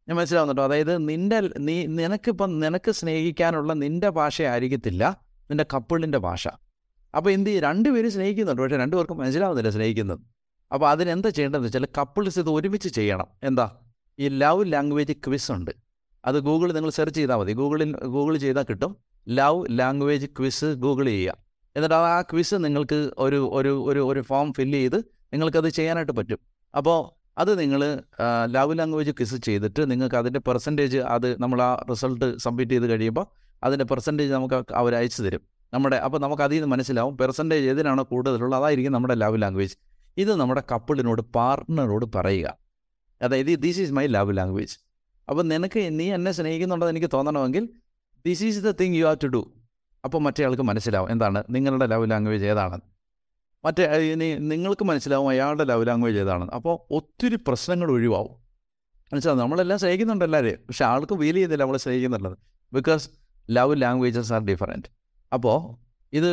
ഞാൻ 0.10 0.18
മനസ്സിലാവുന്നുണ്ടോ? 0.18 0.64
അതായത് 0.64 1.10
നിന്റെ 1.10 1.40
നീ 1.58 1.86
നിനക്കിപ്പം 1.86 2.60
നിനക്ക് 2.60 2.92
സ്നേഹിക്കാനുള്ള 2.92 3.74
നിന്റെ 3.74 4.10
ഭാഷയായിരിക്കത്തില്ല 4.10 5.22
നിന്റെ 5.42 5.66
കപ്പിളിന്റെ 5.74 6.18
ഭാഷ. 6.18 6.48
അപ്പോൾ 7.16 7.30
എന്ത് 7.30 7.50
രണ്ടുപേരും 7.50 8.12
സ്നേഹിക്കുന്നുണ്ട് 8.12 8.62
പക്ഷേ 8.62 8.78
രണ്ടുപേർക്കും 8.78 9.18
മനസ്സിലാവുന്നില്ല 9.18 9.70
സ്നേഹിക്കുന്നത്. 9.70 10.20
അപ്പോൾ 10.74 10.90
അതിനെന്താ 10.90 11.30
ചെയ്യേണ്ടതെന്ന് 11.30 11.68
വെച്ചാൽ 11.68 11.88
കപ്പിൾസ് 11.98 12.40
ഇത് 12.40 12.50
ഒരുമിച്ച് 12.50 12.90
ചെയ്യണം. 12.90 13.28
എന്താ? 13.44 13.72
ഈ 14.20 14.28
ലവ് 14.28 14.74
ലാംഗ്വേജ് 14.74 15.14
ക്വിസ് 15.14 15.52
ഉണ്ട്. 15.52 15.87
അത് 16.28 16.38
ഗൂഗിൾ 16.40 16.72
നിങ്ങൾ 16.72 16.90
സെർച്ച് 16.90 17.18
ചെയ്താൽ 17.20 17.36
മതി. 17.36 17.54
ഗൂഗിളിൽ 17.54 17.92
ഗൂഗിൾ 18.06 18.38
ചെയ്താൽ 18.38 18.66
കിട്ടും. 18.70 18.98
ലവ് 19.30 19.66
ലാംഗ്വേജ് 19.70 20.26
ക്വിസ് 20.26 20.66
ഗൂഗിൾ 20.66 21.06
ചെയ്യുക. 21.06 21.34
എന്നിട്ട് 21.76 21.96
ആ 21.96 22.22
ക്വിസ് 22.22 22.56
നിങ്ങൾക്ക് 22.56 23.12
ഒരു 23.18 23.50
ഒരു 23.54 23.84
ഒരു 23.84 24.00
ഒരു 24.00 24.22
ഫോം 24.22 24.54
ഫില്ല് 24.54 24.78
ചെയ്ത് 24.80 24.98
നിങ്ങൾക്കത് 25.34 25.70
ചെയ്യാനായിട്ട് 25.70 26.12
പറ്റും. 26.12 26.40
അപ്പോൾ 26.78 27.00
അത് 27.38 27.60
നിങ്ങൾ 27.60 27.82
ലവ് 28.46 28.80
ലാംഗ്വേജ് 28.80 29.12
ക്വിസ് 29.12 29.36
ചെയ്തിട്ട് 29.36 29.92
നിങ്ങൾക്ക് 29.92 30.16
അതിന്റെ 30.16 30.40
പെർസെന്റേജ് 30.40 30.98
അത് 30.98 31.42
നമ്മൾ 31.42 31.62
ആ 31.62 31.86
റിസൾട്ട് 31.92 32.38
സബ്മിറ്റ് 32.38 32.72
ചെയ്ത് 32.72 32.88
കഴിയുമ്പോൾ 32.88 33.26
അതിന്റെ 33.64 33.86
പെർസെന്റേജ് 33.86 34.34
നമുക്ക് 34.34 34.74
അവർ 34.74 34.96
അയച്ചു 34.96 35.22
തരും. 35.24 35.42
നമ്മുടെ 35.74 35.96
അപ്പോൾ 35.96 36.18
നമുക്ക് 36.18 36.44
അതിൽ 36.44 36.56
നിന്ന് 36.56 36.68
മനസ്സിലാവും 36.68 37.18
പെർസെന്റേജ് 37.18 37.70
ഏതിനാണോ 37.70 38.04
കൂടുതലുള്ളത്. 38.12 38.60
അതായിരിക്കും 38.60 38.92
നമ്മുടെ 38.92 39.14
ലവ് 39.14 39.42
ലാംഗ്വേജ്. 39.42 39.76
ഇത് 40.18 40.36
നമ്മുടെ 40.36 40.64
കപ്പിളിനോട് 40.72 41.22
പാർട്ട്ണറോട് 41.22 42.06
പറയുക. 42.16 42.58
അതായത് 43.22 43.60
this 43.60 43.80
is 43.80 43.92
my 43.92 44.06
love 44.08 44.38
language 44.38 44.78
അപ്പോൾ 45.30 45.44
നിനക്ക് 45.44 46.00
നീ 46.00 46.14
എന്നെ 46.14 46.32
സ്നേഹിക്കുന്നുണ്ടെന്ന് 46.32 46.92
എനിക്ക് 46.92 47.10
തോന്നണമെങ്കിൽ 47.14 47.70
this 48.26 48.44
is 48.44 48.60
the 48.60 48.72
thing 48.72 48.96
you 48.96 49.06
have 49.06 49.18
to 49.24 49.28
do 49.28 49.54
അപ്പോൾ 50.06 50.18
മറ്റേ 50.18 50.46
ആൾക്ക് 50.46 50.62
മനസ്സിലാവും 50.62 51.12
എന്താണ് 51.12 51.44
നിങ്ങളുടെ 51.50 51.86
ലവ് 51.86 52.12
ലാംഗ്വേജ് 52.12 52.46
ഏതാണ്. 52.46 52.82
മറ്റേ 53.66 54.14
നിങ്ങൾക്ക് 54.38 54.86
മനസ്സിലാവും 54.86 55.30
അയാളുടെ 55.30 55.64
ലവ് 55.64 55.88
ലാംഗ്വേജ് 55.88 56.18
ഏതാണ്. 56.18 56.52
അപ്പോൾ 56.52 56.94
ഒത്തിരി 56.94 57.36
പ്രശ്നങ്ങൾ 57.36 57.92
ഒഴിവാവും. 57.92 58.36
മനസ്സിലാവും 59.14 59.40
നമ്മളെല്ലാം 59.40 59.80
സ്നേഹിക്കുന്നുണ്ട് 59.80 60.26
എല്ലാവരെയും. 60.26 60.60
പക്ഷെ 60.68 60.86
ആൾക്ക് 60.86 61.16
ഫീൽ 61.20 61.34
ചെയ്യുന്നില്ല 61.34 61.64
നമ്മൾ 61.64 61.78
സ്നേഹിക്കുന്നുള്ളത്. 61.78 62.38
Because 62.74 63.10
love 63.52 63.82
languages 63.82 64.34
are 64.34 64.42
different 64.46 64.86
അപ്പോൾ 65.34 65.58
ഇത് 66.14 66.30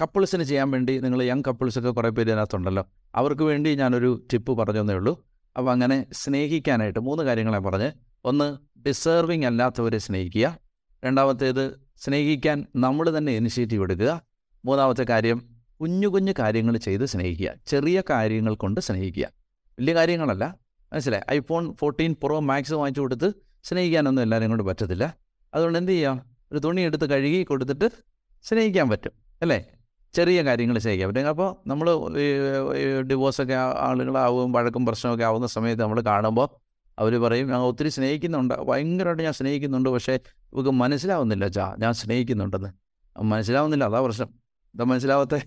കപ്പിൾസിന് 0.00 0.42
ചെയ്യാൻ 0.42 0.70
വേണ്ടി 0.70 0.98
നിങ്ങൾ 0.98 1.22
യങ് 1.22 1.42
കപ്പിൾസൊക്കെ 1.48 1.90
കുറേ 1.90 2.08
പേര് 2.08 2.30
ഇതിനകത്തുണ്ടല്ലോ. 2.30 2.84
അവർക്ക് 3.14 3.42
വേണ്ടി 3.42 3.74
ഞാനൊരു 3.74 4.26
ടിപ്പ് 4.32 4.52
പറഞ്ഞതേ 4.52 4.94
ഉള്ളൂ. 4.94 5.26
അപ്പോൾ 5.56 5.70
അങ്ങനെ 5.70 6.06
സ്നേഹിക്കാനായിട്ട് 6.12 6.98
മൂന്ന് 6.98 7.22
കാര്യങ്ങളെ 7.22 7.58
പറഞ്ഞ് 7.58 7.90
ഒന്ന് 8.24 8.78
ഡിസേർവിങ് 8.86 9.44
അല്ലാത്തവരെ 9.44 9.98
സ്നേഹിക്കുക. 9.98 10.58
രണ്ടാമത്തേത് 11.04 11.88
സ്നേഹിക്കാൻ 11.96 12.66
നമ്മൾ 12.76 13.18
തന്നെ 13.18 13.32
ഇനിഷ്യേറ്റീവ് 13.32 13.82
എടുക്കുക. 13.82 14.22
മൂന്നാമത്തെ 14.64 15.06
കാര്യം 15.10 15.42
കുഞ്ഞു 15.80 16.08
കുഞ്ഞു 16.08 16.32
കാര്യങ്ങൾ 16.38 16.76
ചെയ്ത് 16.76 17.04
സ്നേഹിക്കുക. 17.04 17.54
ചെറിയ 17.66 18.02
കാര്യങ്ങൾ 18.10 18.54
കൊണ്ട് 18.54 18.80
സ്നേഹിക്കുക. 18.80 19.28
വലിയ 19.80 19.94
കാര്യങ്ങളല്ല. 19.94 20.54
മനസ്സിലായി? 20.92 21.32
ഐഫോൺ 21.32 21.74
ഫോർട്ടീൻ 21.74 22.16
പ്രോ 22.22 22.40
മാക്സ് 22.40 22.72
വാങ്ങിച്ചു 22.72 23.00
കൊടുത്ത് 23.00 23.32
സ്നേഹിക്കാനൊന്നും 23.64 24.22
എല്ലാവരും 24.22 24.48
കൊണ്ട് 24.48 24.64
പറ്റത്തില്ല. 24.64 25.16
അതുകൊണ്ട് 25.54 25.78
എന്ത് 25.78 25.92
ചെയ്യാം? 25.92 26.22
ഒരു 26.52 26.58
തുണി 26.58 26.80
എടുത്ത് 26.80 27.10
കഴുകി 27.10 27.42
കൊടുത്തിട്ട് 27.42 27.90
സ്നേഹിക്കാൻ 28.42 28.88
പറ്റും. 28.88 29.12
അല്ലേ? 29.42 29.66
ചെറിയ 30.12 30.42
കാര്യങ്ങൾ 30.42 30.78
സ്നേഹിക്കാൻ 30.78 31.08
പറ്റും. 31.08 31.28
അപ്പോൾ 31.28 31.68
നമ്മൾ 31.68 31.90
ഡിവോഴ്സൊക്കെ 33.00 33.54
ആളുകളാവും 33.54 34.52
വഴക്കും 34.52 34.86
പ്രശ്നമൊക്കെ 34.86 35.24
ആവുന്ന 35.24 35.46
സമയത്ത് 35.46 35.82
നമ്മൾ 35.82 36.00
കാണുമ്പോൾ 36.00 36.67
അവർ 36.98 37.20
പറയും 37.20 37.48
ഞാൻ 37.48 37.60
ഒത്തിരി 37.60 37.88
സ്നേഹിക്കുന്നുണ്ട്. 37.88 38.54
ഭയങ്കരമായിട്ട് 38.54 39.22
ഞാൻ 39.22 39.32
സ്നേഹിക്കുന്നുണ്ട്. 39.32 39.88
പക്ഷേ 39.88 40.18
ഇവർക്ക് 40.52 40.70
മനസ്സിലാവുന്നില്ല. 40.70 41.48
ചാ 41.48 41.76
ഞാൻ 41.78 41.92
സ്നേഹിക്കുന്നുണ്ടെന്ന്. 41.92 42.68
മനസ്സിലാവുന്നില്ല. 43.22 43.84
അതാ 43.84 44.00
പ്രശ്നം. 44.00 44.28
എന്താ 44.66 44.84
മനസ്സിലാവത്തെ. 44.84 45.42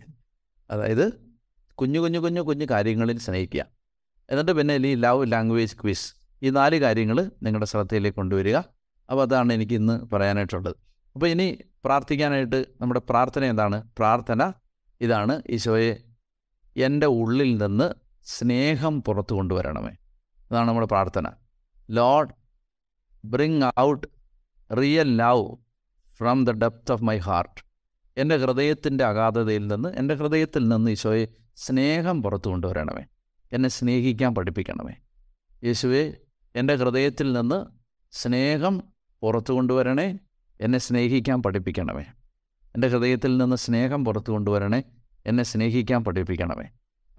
അതായത് 0.72 1.32
കുഞ്ഞു 1.74 2.00
കുഞ്ഞു 2.00 2.20
കുഞ്ഞു 2.20 2.42
കുഞ്ഞു 2.42 2.66
കാര്യങ്ങളിൽ 2.72 3.20
സ്നേഹിക്കുക. 3.20 3.66
എന്നിട്ട് 4.30 4.52
പിന്നെ 4.52 4.76
ഈ 4.76 4.96
ലവ് 4.96 5.32
ലാംഗ്വേജ് 5.32 5.76
ക്വിസ് 5.76 6.14
ഈ 6.44 6.50
നാല് 6.50 6.76
കാര്യങ്ങൾ 6.76 7.32
നിങ്ങളുടെ 7.44 7.66
ശ്രദ്ധയിലേക്ക് 7.66 8.18
കൊണ്ടുവരിക. 8.18 8.56
അപ്പോൾ 8.56 9.22
അതാണ് 9.22 9.54
എനിക്ക് 9.54 9.74
ഇന്ന് 9.74 10.16
പറയാനായിട്ടുള്ളത്. 10.16 10.76
അപ്പോൾ 11.14 11.28
ഇനി 11.28 11.58
പ്രാർത്ഥിക്കാനായിട്ട് 11.86 12.66
നമ്മുടെ 12.82 13.02
പ്രാർത്ഥന 13.10 13.46
എന്താണ്? 13.46 13.84
പ്രാർത്ഥന 13.98 14.54
ഇതാണ്. 15.02 15.42
ഈശോയെ 15.50 15.98
എന്റെ 16.78 17.08
ഉള്ളിൽ 17.08 17.64
നിന്ന് 17.64 17.94
സ്നേഹം 18.24 19.04
പുറത്തു 19.04 19.34
കൊണ്ടുവരണമേ. 19.34 19.92
അതാണ് 20.52 20.68
നമ്മുടെ 20.68 20.88
പ്രാർത്ഥന. 20.88 21.32
Lord 21.90 22.34
bring 23.26 23.80
out 23.80 24.08
real 24.78 25.18
love 25.18 25.56
from 26.18 26.46
the 26.46 26.52
depth 26.52 26.92
of 26.92 27.04
my 27.04 27.18
heart 27.18 27.62
എന്റെ 28.18 28.38
ഹൃദയത്തിന്റെ 28.38 29.04
അഗാധതയിൽ 29.04 29.68
നിന്ന് 29.68 29.90
എന്റെ 29.90 30.16
ഹൃദയത്തിൽ 30.16 30.68
നിന്ന് 30.68 30.92
ഈശോയെ 30.92 31.28
സ്നേഹം 31.56 32.24
പുറത്തു 32.24 32.50
കൊണ്ടുവരണമേ. 32.50 33.06
എന്നെ 33.54 33.70
സ്നേഹിക്കാൻ 33.70 34.36
പഠിപ്പിക്കണമേ. 34.36 34.94
യേശുവെ 35.64 36.14
എന്റെ 36.56 36.76
ഹൃദയത്തിൽ 36.76 37.34
നിന്ന് 37.34 37.66
സ്നേഹം 38.12 38.84
പുറത്തു 39.22 39.54
കൊണ്ടുവരണേ. 39.54 40.20
എന്നെ 40.62 40.80
സ്നേഹിക്കാൻ 40.80 41.42
പഠിപ്പിക്കണമേ. 41.42 42.06
എന്റെ 42.66 42.88
ഹൃദയത്തിൽ 42.88 43.38
നിന്ന് 43.38 43.56
സ്നേഹം 43.56 44.06
പുറത്തു 44.06 44.32
കൊണ്ടുവരണേ. 44.32 44.84
എന്നെ 45.26 45.44
സ്നേഹിക്കാൻ 45.44 46.04
പഠിപ്പിക്കണമേ. 46.04 46.70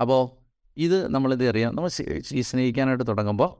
അപ്പോൾ 0.00 0.41
ഇത് 0.76 1.08
നമ്മളിത് 1.08 1.48
അറിയാം. 1.48 1.76
നമ്മൾ 1.76 1.88
സ്നേഹിക്കാനായിട്ട് 2.42 3.06
തുടങ്ങുമ്പോൾ 3.08 3.50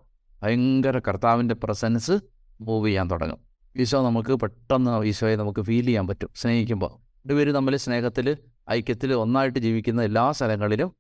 ഭയങ്കര 0.43 0.99
കർത്താവിന്റെ 0.99 1.55
പ്രസൻസ് 1.55 2.13
മൂവ് 2.61 2.89
ചെയ്യാൻ 2.89 3.11
തുടങ്ങും. 3.11 3.39
ഈശോ 3.77 4.05
നമുക്ക് 4.07 4.35
പെട്ടെന്ന് 4.35 5.05
ഈശോയെ 5.05 5.37
നമുക്ക് 5.37 5.61
ഫീൽ 5.61 5.85
ചെയ്യാൻ 5.85 6.07
പറ്റും. 6.07 6.29
സ്നേഹിക്കുമ്പോൾ 6.37 6.93
രണ്ടുപേരും 7.19 7.55
തമ്മിൽ 7.55 7.77
സ്നേഹത്തിൽ 7.77 8.37
ഐക്യത്തിൽ 8.71 9.15
ഒന്നായിട്ട് 9.15 9.59
ജീവിക്കുന്ന 9.59 10.03
എല്ലാ 10.03 10.33
സ്ഥലങ്ങളിലും 10.33 10.93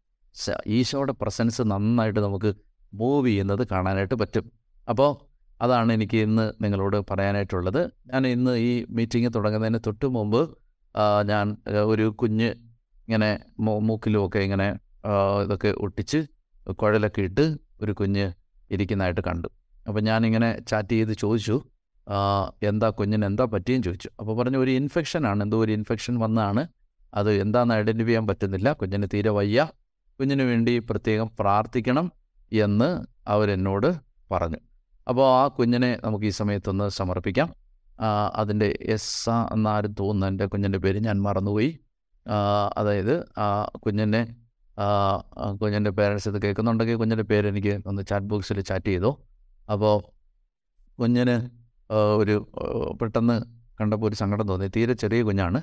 ഈശോയുടെ 0.66 1.12
പ്രസൻസ് 1.12 1.62
നന്നായിട്ട് 1.62 2.20
നമുക്ക് 2.20 2.54
മൂവ് 2.94 3.26
ചെയ്യുന്നത് 3.26 3.66
കാണാനായിട്ട് 3.68 4.14
പറ്റും. 4.14 4.52
അപ്പോൾ 4.88 5.10
അതാണ് 5.62 5.92
എനിക്ക് 5.92 6.16
ഇന്ന് 6.16 6.52
നിങ്ങളോട് 6.64 7.04
പറയാനായിട്ടുള്ളത്. 7.10 7.90
ഞാൻ 8.12 8.26
ഇന്ന് 8.26 8.56
ഈ 8.56 8.86
മീറ്റിംഗ് 8.90 9.34
തുടങ്ങുന്നതിന് 9.34 9.78
തൊട്ട് 9.86 10.06
മുമ്പ് 10.06 10.58
ഞാൻ 11.28 11.56
ഒരു 11.70 12.08
കുഞ്ഞ് 12.08 12.54
ഇങ്ങനെ 13.08 13.38
മൂക്കിലുമൊക്കെ 13.60 14.38
ഇങ്ങനെ 14.38 14.78
ഇതൊക്കെ 15.44 15.74
ഒട്ടിച്ച് 15.78 16.26
കുഴലൊക്കെ 16.70 17.22
ഇട്ട് 17.22 17.56
ഒരു 17.82 17.92
കുഞ്ഞ് 17.92 18.32
ഇരിക്കുന്നതായിട്ട് 18.70 19.20
കണ്ടു. 19.20 19.48
അപ്പോൾ 19.88 20.00
ഞാനിങ്ങനെ 20.00 20.60
ചാറ്റ് 20.68 20.88
ചെയ്ത് 20.88 21.12
ചോദിച്ചു 21.12 21.62
എന്താ 22.62 22.90
കുഞ്ഞിന് 22.90 23.24
എന്താ 23.24 23.44
പറ്റിയെന്ന് 23.44 23.84
ചോദിച്ചു. 23.84 24.10
അപ്പോൾ 24.20 24.36
പറഞ്ഞു 24.36 24.58
ഒരു 24.58 24.70
ഇൻഫെക്ഷനാണ് 24.70 25.42
എന്തോ 25.42 25.58
ഒരു 25.60 25.72
ഇൻഫെക്ഷൻ 25.72 26.18
വന്നാണ്. 26.18 26.68
അത് 27.14 27.30
എന്താണെന്ന് 27.32 27.74
ഐഡന്റിഫൈ 27.74 28.06
ചെയ്യാൻ 28.06 28.26
പറ്റുന്നില്ല. 28.26 28.72
കുഞ്ഞിന് 28.72 29.06
തീരെ 29.14 29.30
വയ്യ. 29.30 29.68
കുഞ്ഞിന് 30.20 30.42
വേണ്ടി 30.42 30.78
പ്രത്യേകം 30.78 31.30
പ്രാർത്ഥിക്കണം 31.38 32.12
എന്ന് 32.52 33.04
അവരെന്നോട് 33.28 33.94
പറഞ്ഞു. 34.30 34.56
അപ്പോൾ 35.08 35.42
ആ 35.42 35.48
കുഞ്ഞിനെ 35.48 35.98
നമുക്ക് 36.04 36.24
ഈ 36.24 36.28
സമയത്തൊന്ന് 36.28 36.88
സമർപ്പിക്കാം. 36.88 37.54
അതിന്റെ 38.34 38.78
എസ് 38.80 39.30
എന്നാരും 39.30 39.92
തോന്നുന്നു. 39.92 40.26
എന്റെ 40.26 40.46
കുഞ്ഞിന്റെ 40.46 40.78
പേര് 40.78 40.98
ഞാൻ 40.98 41.22
മറന്നുപോയി. 41.22 41.78
അതായത് 42.76 43.14
ആ 43.38 43.68
കുഞ്ഞിനെ 43.86 44.36
കുഞ്ഞിന്റെ 45.60 45.90
പേരൻസ് 45.90 46.28
ഇത് 46.28 46.42
കേൾക്കുന്നുണ്ടെങ്കിൽ 46.42 46.94
കുഞ്ഞിന്റെ 46.94 47.24
പേര് 47.30 47.46
എനിക്ക് 47.48 47.82
ഒന്ന് 47.86 48.02
ചാറ്റ് 48.10 48.26
ബോക്സിൽ 48.26 48.60
ചാറ്റ് 48.60 48.86
ചെയ്തു. 48.86 49.10
അപ്പോൾ 49.72 49.94
കുഞ്ഞിന് 51.00 51.36
ഒരു 52.20 52.34
പെട്ടെന്ന് 53.00 53.36
കണ്ടപ്പോൾ 53.80 54.06
ഒരു 54.06 54.14
സങ്കടം 54.14 54.48
തോന്നി. 54.48 54.66
തീരെ 54.76 54.92
ചെറിയ 54.92 55.22
കുഞ്ഞാണ്. 55.22 55.60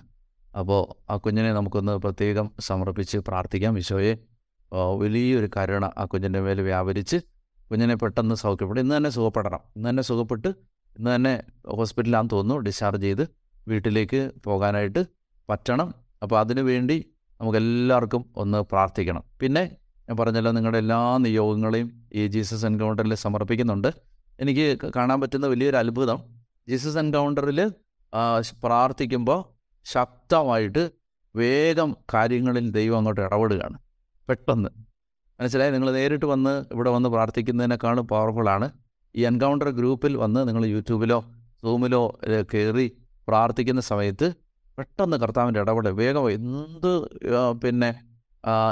അപ്പോൾ 0.59 1.11
ആ 1.11 1.15
കുഞ്ഞിനെ 1.17 1.53
നമുക്കൊന്ന് 1.53 1.91
പ്രത്യേകം 1.91 2.51
സമർപ്പിച്ച് 2.59 3.17
പ്രാർത്ഥിക്കാം. 3.17 3.73
വിശോയെ 3.73 4.13
വലിയൊരു 5.01 5.49
കരുണ 5.57 5.85
ആ 5.97 6.05
കുഞ്ഞിന്റെ 6.05 6.39
മേൽ 6.39 6.61
വ്യാപരിച്ച് 6.61 7.17
കുഞ്ഞിനെ 7.71 7.95
പെട്ടെന്ന് 7.95 8.35
സൗഖ്യപ്പെടും 8.35 8.81
ഇന്ന് 8.81 8.95
തന്നെ 8.97 9.09
സുഖപ്പെടണം. 9.09 9.61
ഇന്ന് 9.75 9.89
തന്നെ 9.89 10.03
സുഖപ്പെട്ട് 10.03 10.47
ഇന്ന് 10.97 11.15
തന്നെ 11.15 11.43
ഹോസ്പിറ്റലാന്ന് 11.79 12.31
തോന്നുന്നു. 12.33 12.61
ഡിസ്ചാർജ് 12.67 13.01
ചെയ്ത് 13.01 13.23
വീട്ടിലേക്ക് 13.67 14.31
പോകാനായിട്ട് 14.45 15.01
പറ്റണം. 15.49 15.93
അപ്പോൾ 16.23 16.39
അതിനു 16.39 16.61
വേണ്ടി 16.61 16.97
നമുക്കെല്ലാവർക്കും 17.41 18.25
ഒന്ന് 18.35 18.57
പ്രാർത്ഥിക്കണം. 18.57 19.23
പിന്നെ 19.39 19.75
ഞാൻ 20.09 20.17
പറഞ്ഞല്ലോ 20.17 20.51
നിങ്ങളുടെ 20.51 20.77
എല്ലാ 20.77 21.17
നിയോഗങ്ങളെയും 21.17 22.09
ഈ 22.13 22.27
ജീസസ് 22.27 22.65
എൻകൗണ്ടറിൽ 22.65 23.13
സമർപ്പിക്കുന്നുണ്ട്. 23.15 23.93
എനിക്ക് 24.39 24.91
കാണാൻ 24.95 25.21
പറ്റുന്ന 25.21 25.47
വലിയൊരു 25.47 25.77
അത്ഭുതം. 25.77 26.19
ജീസസ് 26.69 26.97
എൻകൗണ്ടറിൽ 26.97 27.71
പ്രാർത്ഥിക്കുമ്പോൾ 28.63 29.39
ശക്തമായിട്ട് 29.83 30.91
വേഗം 31.35 31.95
കാര്യങ്ങളിൽ 32.13 32.71
ദൈവം 32.71 32.97
അങ്ങോട്ട് 32.97 33.21
ഇടപെടുകയാണ്. 33.21 33.79
പെട്ടെന്ന്. 34.29 34.69
മനസ്സിലായി? 35.39 35.71
നിങ്ങൾ 35.71 35.91
നേരിട്ട് 35.91 36.25
വന്ന് 36.25 36.65
ഇവിടെ 36.71 36.89
വന്ന് 36.89 37.09
പ്രാർത്ഥിക്കുന്നതിനേക്കാളും 37.09 38.07
പവർഫുള്ളാണ് 38.07 38.71
ഈ 39.15 39.25
എൻകൗണ്ടർ 39.25 39.69
ഗ്രൂപ്പിൽ 39.69 40.17
വന്ന് 40.17 40.47
നിങ്ങൾ 40.47 40.65
യൂട്യൂബിലോ 40.65 41.25
സൂമിലോ 41.61 42.19
കയറി 42.53 42.91
പ്രാർത്ഥിക്കുന്ന 43.27 43.81
സമയത്ത് 43.81 44.33
പെട്ടെന്ന് 44.79 45.17
കർത്താവിന്റെ 45.17 45.59
ഇടപെടൽ 45.59 45.91
വേഗം 45.91 46.31
എന്ത് 46.31 46.91
പിന്നെ 47.63 47.89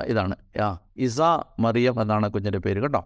ഇതാണ് 0.08 0.36
ആ 0.62 0.68
ഇസ 0.98 1.22
മറിയം 1.60 2.02
എന്നാണ് 2.02 2.30
കുഞ്ഞിന്റെ 2.30 2.60
പേര് 2.60 2.80
കേട്ടോ. 2.82 3.02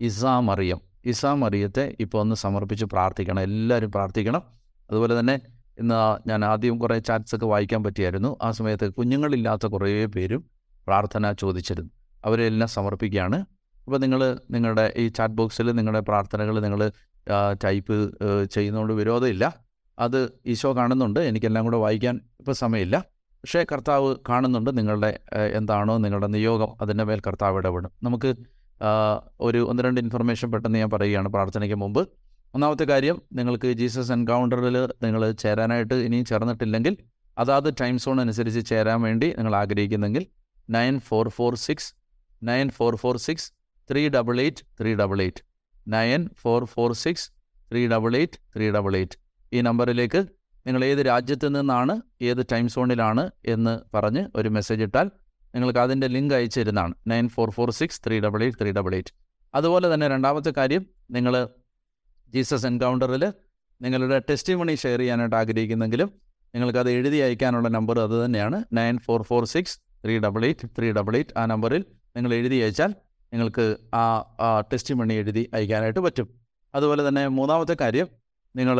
ഇസ 0.00 0.24
മറിയം. 0.24 0.80
ഇസ 1.04 1.26
മറിയത്തെ 1.26 1.96
ഇപ്പോൾ 2.00 2.18
ഒന്ന് 2.18 2.36
സമർപ്പിച്ച് 2.36 2.84
പ്രാർത്ഥിക്കണം. 2.84 3.40
എല്ലാവരും 3.40 3.90
പ്രാർത്ഥിക്കണം. 3.92 4.42
അതുപോലെ 4.90 5.14
തന്നെ 5.20 5.40
ഇന്ന് 5.78 6.28
ഞാൻ 6.28 6.44
ആദ്യം 6.44 6.78
കുറേ 6.78 6.98
ചാറ്റ്സ് 6.98 7.34
ഒക്കെ 7.34 7.46
വായിക്കാൻ 7.46 7.84
പറ്റിയായിരുന്നു. 7.84 8.36
ആ 8.42 8.50
സമയത്ത് 8.50 8.86
കുഞ്ഞുങ്ങളില്ലാത്ത 8.94 9.66
കുറേ 9.66 10.06
പേരും 10.06 10.44
പ്രാർത്ഥന 10.86 11.32
ചോദിച്ചിരുന്നു. 11.32 11.90
അവരെല്ലാം 12.24 12.68
സമർപ്പിക്കുകയാണ്. 12.68 13.38
അപ്പോൾ 13.84 13.98
നിങ്ങൾ 13.98 14.38
നിങ്ങളുടെ 14.50 14.92
ഈ 14.96 15.08
ചാറ്റ് 15.08 15.34
ബോക്സിൽ 15.34 15.72
നിങ്ങളുടെ 15.72 16.00
പ്രാർത്ഥനകൾ 16.00 16.60
നിങ്ങൾ 16.60 16.80
ടൈപ്പ് 17.64 17.96
ചെയ്യുന്നതുകൊണ്ട് 18.54 18.92
വിരോധമില്ല. 18.92 19.44
അത് 19.98 20.18
ഈശോ 20.52 20.70
കാണുന്നുണ്ട്. 20.78 21.20
എനിക്കെല്ലാം 21.20 21.64
കൂടെ 21.64 21.78
വായിക്കാൻ 21.84 22.16
ഇപ്പോൾ 22.40 22.56
സമയമില്ല. 22.62 22.96
പക്ഷേ 23.42 23.60
കർത്താവ് 23.72 24.08
കാണുന്നുണ്ട് 24.28 24.70
നിങ്ങളുടെ 24.78 25.10
എന്താണോ 25.58 25.94
നിങ്ങളുടെ 26.04 26.28
നിയോഗം 26.36 26.70
അതിന്റെ 26.82 27.04
മേൽ 27.04 27.20
കർത്താവ് 27.26 27.58
ഇടപെടും. 27.60 27.92
നമുക്ക് 28.06 28.30
ഒരു 29.46 29.60
ഒന്ന് 29.70 29.82
രണ്ട് 29.86 30.00
ഇൻഫർമേഷൻ 30.00 30.48
പെട്ടെന്ന് 30.52 30.78
ഞാൻ 30.82 30.90
പറയുകയാണ് 30.90 31.28
പ്രാർത്ഥനയ്ക്ക് 31.28 31.78
മുമ്പ്. 31.84 32.02
ഒന്നാമത്തെ 32.54 32.84
കാര്യം 32.84 33.16
നിങ്ങൾക്ക് 33.38 33.68
ജീസസ് 33.80 34.12
എൻകൗണ്ടറിൽ 34.12 34.76
നിങ്ങൾ 35.04 35.22
ചേരാനായിട്ട് 35.42 35.96
ഇനിയും 36.06 36.24
ചേർന്നിട്ടില്ലെങ്കിൽ 36.30 36.94
അതാത് 37.36 37.68
ടൈം 37.80 37.96
സോൺ 38.04 38.16
അനുസരിച്ച് 38.24 38.62
ചേരാൻ 38.70 38.98
വേണ്ടി 39.06 39.28
നിങ്ങൾ 39.38 39.54
ആഗ്രഹിക്കുന്നെങ്കിൽ 39.62 40.24
nine 40.76 40.96
four 41.08 41.28
four 41.36 41.54
six 41.66 41.90
nine 42.42 42.68
four 42.78 42.94
four 43.02 43.16
six 43.26 43.48
three 43.90 44.02
double 44.16 44.36
eight 44.44 44.62
three 44.80 44.90
double 45.02 45.20
eight. 45.26 45.42
Nine 45.94 46.22
four 46.42 46.64
four 46.74 46.92
six 47.04 47.26
three 47.70 47.82
double 47.94 48.14
eight 48.20 48.38
three 48.56 48.66
double 48.76 48.94
eight. 49.00 49.16
ഈ 49.52 49.60
നമ്പറിലേക്ക് 49.60 50.20
നിങ്ങൾ 50.66 50.84
ഏത് 50.84 50.98
രാജ്യത്ത് 50.98 51.48
നിന്നാണ് 51.56 51.94
ഏത് 52.22 52.42
ടൈം 52.52 52.68
സോണിലാണ് 52.68 53.30
എന്ന് 53.54 53.74
പറഞ്ഞ് 53.94 54.22
ഒരു 54.36 54.48
മെസ്സേജ് 54.48 54.82
ഇട്ടാൽ 54.82 55.06
നിങ്ങൾക്ക് 55.54 55.78
അതിന്റെ 55.78 56.06
ലിങ്ക് 56.06 56.34
അയച്ചു 56.34 56.60
തരുന്നതാണ്. 56.60 56.94
Nine 57.06 57.28
four 57.28 57.50
four 57.50 57.70
six 57.70 58.00
three 58.06 58.16
double 58.20 58.42
eight 58.42 58.58
three 58.60 58.70
double 58.78 58.94
eight 58.94 59.12
അതുപോലെ 59.54 59.94
തന്നെ 59.94 60.08
രണ്ടാമത്തെ 60.08 60.50
കാര്യം 60.58 60.82
നിങ്ങൾ 61.10 61.34
ജീസസ് 62.32 62.66
എൻകൗണ്ടറിൽ 62.66 63.24
നിങ്ങളുടെ 63.80 64.18
ടെസ്റ്റ് 64.30 64.56
മണി 64.60 64.74
ഷെയർ 64.74 64.98
ചെയ്യാനായിട്ട് 64.98 65.36
ആഗ്രഹിക്കുന്നെങ്കിലും 65.36 66.08
നിങ്ങൾക്കത് 66.54 66.90
എഴുതി 66.90 67.16
അയക്കാനുള്ള 67.16 67.68
നമ്പർ 67.68 67.96
അത് 68.00 68.24
തന്നെയാണ്. 68.24 68.64
Nine 68.72 68.98
four 68.98 69.22
four 69.22 69.44
six 69.44 69.76
three 70.04 70.18
double 70.18 70.44
eight 70.44 70.66
three 70.78 70.88
double 70.92 71.14
eight 71.16 71.34
ആ 71.38 71.42
നമ്പറിൽ 71.46 71.82
നിങ്ങൾ 72.16 72.30
എഴുതി 72.34 72.56
അയച്ചാൽ 72.64 72.90
നിങ്ങൾക്ക് 73.32 73.64
ആ 73.94 74.04
ടെസ്റ്റ് 74.72 74.94
മണി 74.94 75.14
എഴുതി 75.14 75.50
അയക്കാനായിട്ട് 75.54 76.00
പറ്റും. 76.00 76.26
അതുപോലെ 76.74 77.02
തന്നെ 77.08 77.22
മൂന്നാമത്തെ 77.28 77.76
കാര്യം 77.80 78.08
നിങ്ങൾ 78.54 78.78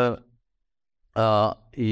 ഈ 1.79 1.91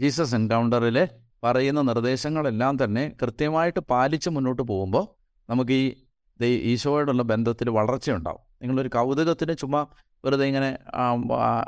ജീസസ് 0.00 0.34
എൻകൗണ്ടറിലെ 0.34 1.04
പറയുന്ന 1.44 1.80
നിർദ്ദേശങ്ങളെല്ലാം 1.82 2.84
തന്നെ 2.84 3.12
കൃത്യമായിട്ട് 3.22 3.80
പാലിച്ച് 3.80 4.30
മുന്നോട്ട് 4.30 4.62
പോകുമ്പോൾ 4.62 5.04
നമുക്ക് 5.50 5.72
ഈ 5.72 6.50
ഈശോയോടുള്ള 6.72 7.22
ബന്ധത്തിൽ 7.22 7.68
വളർച്ചയുണ്ടാവും. 7.70 8.42
നിങ്ങളൊരു 8.62 8.88
കൗതുകത്തിന് 8.88 9.54
ചുമ്മാ 9.56 9.80
വെറുതെ 10.24 10.44
ഇങ്ങനെ 10.46 10.78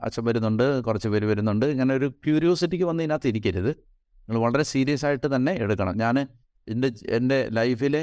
അച്ഛൻ 0.06 0.24
വരുന്നുണ്ട് 0.24 0.64
കുറച്ച് 0.87 1.08
പേര് 1.08 1.24
വരുന്നുണ്ട് 1.24 1.66
ഇങ്ങനെ 1.66 1.94
ഒരു 1.94 2.08
ക്യൂരിയോസിറ്റിക്ക് 2.24 2.85
വന്ന് 2.85 3.02
ഇതിനകത്ത് 3.02 3.28
ഇരിക്കരുത്. 3.28 3.70
നിങ്ങൾ 4.28 4.40
വളരെ 4.46 4.62
സീരിയസ് 4.62 5.04
ആയിട്ട് 5.06 5.28
തന്നെ 5.35 5.52
എടുക്കണം. 5.52 5.94
ഞാൻ 5.96 6.16
എന്റെ 6.68 6.88
എന്റെ 7.08 7.38
ലൈഫിലെ 7.58 8.02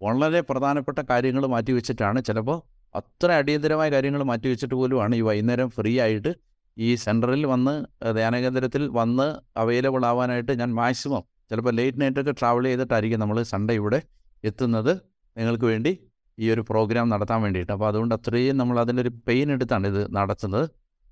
വളരെ 0.00 0.40
പ്രധാനപ്പെട്ട 0.40 1.00
കാര്യങ്ങൾ 1.10 1.46
മാറ്റി 1.46 1.72
വെച്ചിട്ടാണ് 1.72 2.22
ചിലപ്പോൾ 2.24 2.58
അത്ര 2.94 3.30
അടിയന്തരമായ 3.32 3.90
കാര്യങ്ങൾ 3.90 4.22
മാറ്റി 4.22 4.48
വെച്ചിട്ട് 4.48 4.74
പോലുമാണ് 4.74 5.14
ഈ 5.14 5.20
വൈകുന്നേരം 5.20 5.68
ഫ്രീ 5.70 6.00
ആയിട്ട് 6.00 6.32
ഈ 6.78 6.94
സെന്ററിൽ 6.94 7.46
വന്ന് 7.46 7.74
ധ്യാനകേന്ദ്രത്തിൽ 8.14 8.82
വന്ന് 8.88 9.26
അവൈലബിൾ 9.56 10.06
ആവാനായിട്ട് 10.06 10.52
ഞാൻ 10.60 10.74
മാക്സിമം 10.74 11.22
ചിലപ്പോൾ 11.50 11.74
ലേറ്റ് 11.74 12.00
നൈറ്റൊക്കെ 12.00 12.32
ട്രാവൽ 12.32 12.64
ചെയ്തിട്ടായിരിക്കും 12.64 13.20
നമ്മൾ 13.20 13.42
സൺഡേ 13.42 13.74
ഇവിടെ 13.74 14.02
എത്തുന്നത്. 14.44 14.92
നിങ്ങൾക്ക് 15.38 15.64
വേണ്ടി 15.64 15.92
ഈ 16.38 16.50
ഒരു 16.50 16.60
പ്രോഗ്രാം 16.60 17.08
നടത്താൻ 17.08 17.42
വേണ്ടിയിട്ട്. 17.42 17.72
അപ്പോൾ 17.72 17.88
അതുകൊണ്ട് 17.88 18.14
അത്രയും 18.14 18.56
നമ്മൾ 18.56 19.00
ഒരു 19.00 19.08
പെയിൻ 19.28 19.52
എടുത്താണ് 19.52 19.86
ഇത് 19.86 20.16
നടത്തുന്നത്. 20.16 20.66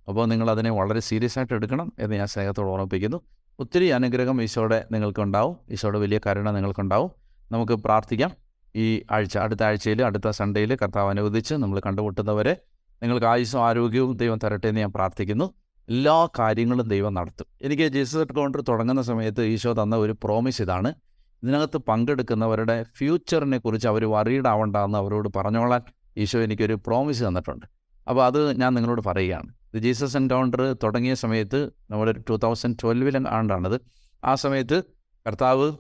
അപ്പോൾ 0.09 0.25
നിങ്ങൾ 0.27 0.51
അതിനെ 0.51 0.71
വളരെ 0.71 1.01
സീരിയസ് 1.01 1.39
ആയിട്ട് 1.39 1.55
എടുക്കണം 1.55 1.93
എന്ന് 1.99 2.17
ഞാൻ 2.17 2.27
സ്നേഹത്തോട് 2.27 2.71
ഓർമ്മിപ്പിക്കുന്നു. 2.71 3.19
ഒത്തിരി 3.59 3.87
അനുഗ്രഹം 3.89 4.43
ഈശോയുടെ 4.43 4.79
നിങ്ങൾക്കുണ്ടാവും. 4.93 5.57
ഈശോയുടെ 5.71 5.99
വലിയ 5.99 6.21
കരുണ 6.27 6.51
നിങ്ങൾക്കുണ്ടാവും. 6.51 7.11
നമുക്ക് 7.53 7.73
പ്രാർത്ഥിക്കാം. 7.73 8.33
ഈ 8.77 8.87
ആഴ്ച 9.11 9.39
അടുത്ത 9.39 9.63
ആഴ്ചയിൽ 9.63 10.01
അടുത്ത 10.05 10.29
സൺഡേയിൽ 10.31 10.77
കർത്താവ് 10.83 11.11
അനുവദിച്ച് 11.11 11.55
നമ്മൾ 11.55 11.81
കണ്ടുമുട്ടുന്നവരെ 11.87 12.55
നിങ്ങൾക്ക് 13.03 13.27
ആയുസ്സും 13.27 13.63
ആരോഗ്യവും 13.67 14.17
ദൈവം 14.17 14.39
തരട്ടെ 14.45 14.69
എന്ന് 14.69 14.81
ഞാൻ 14.81 14.93
പ്രാർത്ഥിക്കുന്നു. 14.93 15.55
എല്ലാ 15.89 16.29
കാര്യങ്ങളും 16.39 16.89
ദൈവം 16.89 17.15
നടത്തും. 17.15 17.47
എനിക്ക് 17.63 17.83
ജീസസ് 17.83 18.17
എൻകൗണ്ടർ 18.17 18.61
തുടങ്ങുന്ന 18.61 19.03
സമയത്ത് 19.03 19.43
ഈശോ 19.45 19.73
തന്ന 19.73 19.97
ഒരു 19.97 20.13
പ്രോമിസ് 20.25 20.63
ഇതാണ്. 20.63 20.95
ഇതിനകത്ത് 21.43 21.79
പങ്കെടുക്കുന്നവരുടെ 21.79 22.83
ഫ്യൂച്ചറിനെ 22.97 23.59
കുറിച്ച് 23.59 23.89
അവർ 23.89 24.05
വറീഡ് 24.05 24.49
ആവണ്ടെന്ന് 24.49 24.99
അവരോട് 24.99 25.29
പറഞ്ഞോളാൻ 25.37 25.83
ഈശോ 26.17 26.39
എനിക്കൊരു 26.39 26.75
പ്രോമിസ് 26.87 27.25
തന്നിട്ടുണ്ട്. 27.25 27.67
അപ്പോൾ 28.09 28.25
അത് 28.25 28.61
ഞാൻ 28.61 28.75
നിങ്ങളോട് 28.75 29.03
പറയുകയാണ്. 29.07 29.49
ഇത് 29.75 29.83
ജീസസ് 29.83 30.17
എൻകൗണ്ടർ 30.17 30.77
തുടങ്ങിയ 30.83 31.15
സമയത്ത് 31.15 31.71
നമ്മുടെ 31.91 32.13
ടു 32.13 32.35
തൗസൻഡ് 32.45 32.77
ട്വൽവിൽ 32.83 33.29
ആണ്ടാണത്. 33.29 33.81
ആ 34.25 34.35
സമയത്ത് 34.35 34.83
കർത്താവ് 35.27 35.73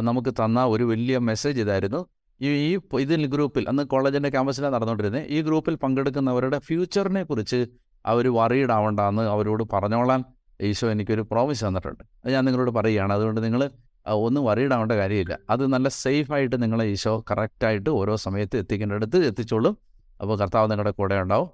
നമുക്ക് 0.00 0.30
തന്ന 0.30 0.64
ഒരു 0.64 0.84
വലിയ 0.84 1.18
മെസ്സേജ് 1.18 1.60
ഇതായിരുന്നു. 1.60 2.06
ഈ 2.40 2.48
ഈ 2.48 2.78
ഇതിൽ 3.00 3.26
ഗ്രൂപ്പിൽ 3.26 3.68
അന്ന് 3.68 3.82
കോളേജിന്റെ 3.82 4.30
ക്യാമ്പസിലാണ് 4.30 4.74
നടന്നുകൊണ്ടിരുന്നത്. 4.74 5.22
ഈ 5.22 5.42
ഗ്രൂപ്പിൽ 5.42 5.74
പങ്കെടുക്കുന്നവരുടെ 5.74 6.58
ഫ്യൂച്ചറിനെ 6.58 7.22
കുറിച്ച് 7.22 7.66
അവർ 8.06 8.34
വറീഡ് 8.34 8.70
ആവണ്ടെന്ന് 8.70 9.22
അവരോട് 9.22 9.64
പറഞ്ഞോളാൻ 9.72 10.24
ഈശോ 10.60 10.90
എനിക്കൊരു 10.90 11.22
പ്രോമിസ് 11.22 11.64
തന്നിട്ടുണ്ട്. 11.64 12.04
അത് 12.24 12.32
ഞാൻ 12.32 12.44
നിങ്ങളോട് 12.44 12.70
പറയുകയാണ്. 12.70 13.12
അതുകൊണ്ട് 13.12 13.44
നിങ്ങൾ 13.44 13.70
ഒന്നും 14.06 14.44
വറീഡ് 14.44 14.72
ആവേണ്ട 14.72 14.92
കാര്യമില്ല. 14.92 15.38
അത് 15.50 15.66
നല്ല 15.66 15.88
സേഫായിട്ട് 15.88 16.62
നിങ്ങളെ 16.62 16.84
ഈശോ 16.84 17.24
കറക്റ്റായിട്ട് 17.30 17.90
ഓരോ 17.90 18.16
സമയത്ത് 18.16 18.56
എത്തിക്കേണ്ടടുത്ത് 18.56 19.26
എത്തിച്ചോളും. 19.26 19.78
അപ്പോൾ 20.20 20.38
കർത്താവ് 20.38 20.70
നിങ്ങളുടെ 20.70 20.90
കൂടെ 20.90 21.20
ഉണ്ടാവും. 21.20 21.50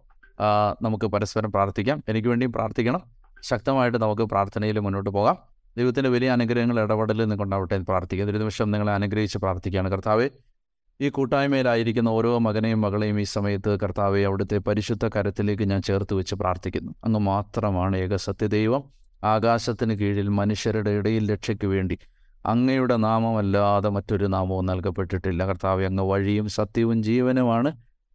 നമുക്ക് 0.82 1.06
പരസ്പരം 1.06 1.52
പ്രാർത്ഥിക്കാം. 1.52 2.02
എനിക്ക് 2.08 2.28
വേണ്ടിയും 2.28 2.52
പ്രാർത്ഥിക്കണം. 2.52 3.02
ശക്തമായിട്ട് 3.42 3.98
നമുക്ക് 3.98 4.22
പ്രാർത്ഥനയിൽ 4.22 4.78
മുന്നോട്ട് 4.78 5.10
പോകാം. 5.10 5.36
ദൈവത്തിന്റെ 5.76 6.10
വലിയ 6.10 6.30
അനുഗ്രഹങ്ങൾ 6.30 6.80
ഇടപെടലിൽ 6.80 7.20
നിന്ന് 7.20 7.36
കൊണ്ടാവട്ടെ 7.36 7.74
എന്ന് 7.74 7.86
പ്രാർത്ഥിക്കുക 7.86 8.30
ഒരു 8.30 8.38
നിമിഷം 8.38 8.70
നിങ്ങളെ 8.70 8.92
അനുഗ്രഹിച്ച് 8.92 9.38
പ്രാർത്ഥിക്കുകയാണ്. 9.38 9.90
കർത്താവെ 9.90 10.30
ഈ 11.00 11.08
കൂട്ടായ്മയിലായിരിക്കുന്ന 11.08 12.08
ഓരോ 12.08 12.38
മകനെയും 12.38 12.80
മകളെയും 12.80 13.20
ഈ 13.20 13.22
സമയത്ത് 13.22 13.80
കർത്താവെ 13.80 14.20
അവിടുത്തെ 14.22 14.58
പരിശുദ്ധ 14.58 15.08
കരത്തിലേക്ക് 15.08 15.70
ഞാൻ 15.70 15.82
ചേർത്ത് 15.82 16.14
വെച്ച് 16.14 16.34
പ്രാർത്ഥിക്കുന്നു. 16.34 16.92
അങ്ങ് 17.04 17.20
മാത്രമാണ് 17.20 17.96
ഏക 17.96 18.16
സത്യദൈവം. 18.16 18.84
ആകാശത്തിന് 19.24 19.94
കീഴിൽ 19.94 20.28
മനുഷ്യരുടെ 20.28 20.90
ഇടയിൽ 20.90 21.32
രക്ഷയ്ക്ക് 21.32 21.66
വേണ്ടി 21.66 21.98
അങ്ങയുടെ 22.46 22.96
നാമമല്ലാതെ 22.96 23.88
മറ്റൊരു 23.88 24.26
നാമവും 24.26 24.66
നൽകപ്പെട്ടിട്ടില്ല. 24.66 25.46
കർത്താവെ 25.46 25.84
അങ്ങ് 25.84 26.04
വഴിയും 26.04 26.48
സത്യവും 26.48 27.02
ജീവനുമാണ്. 27.02 27.72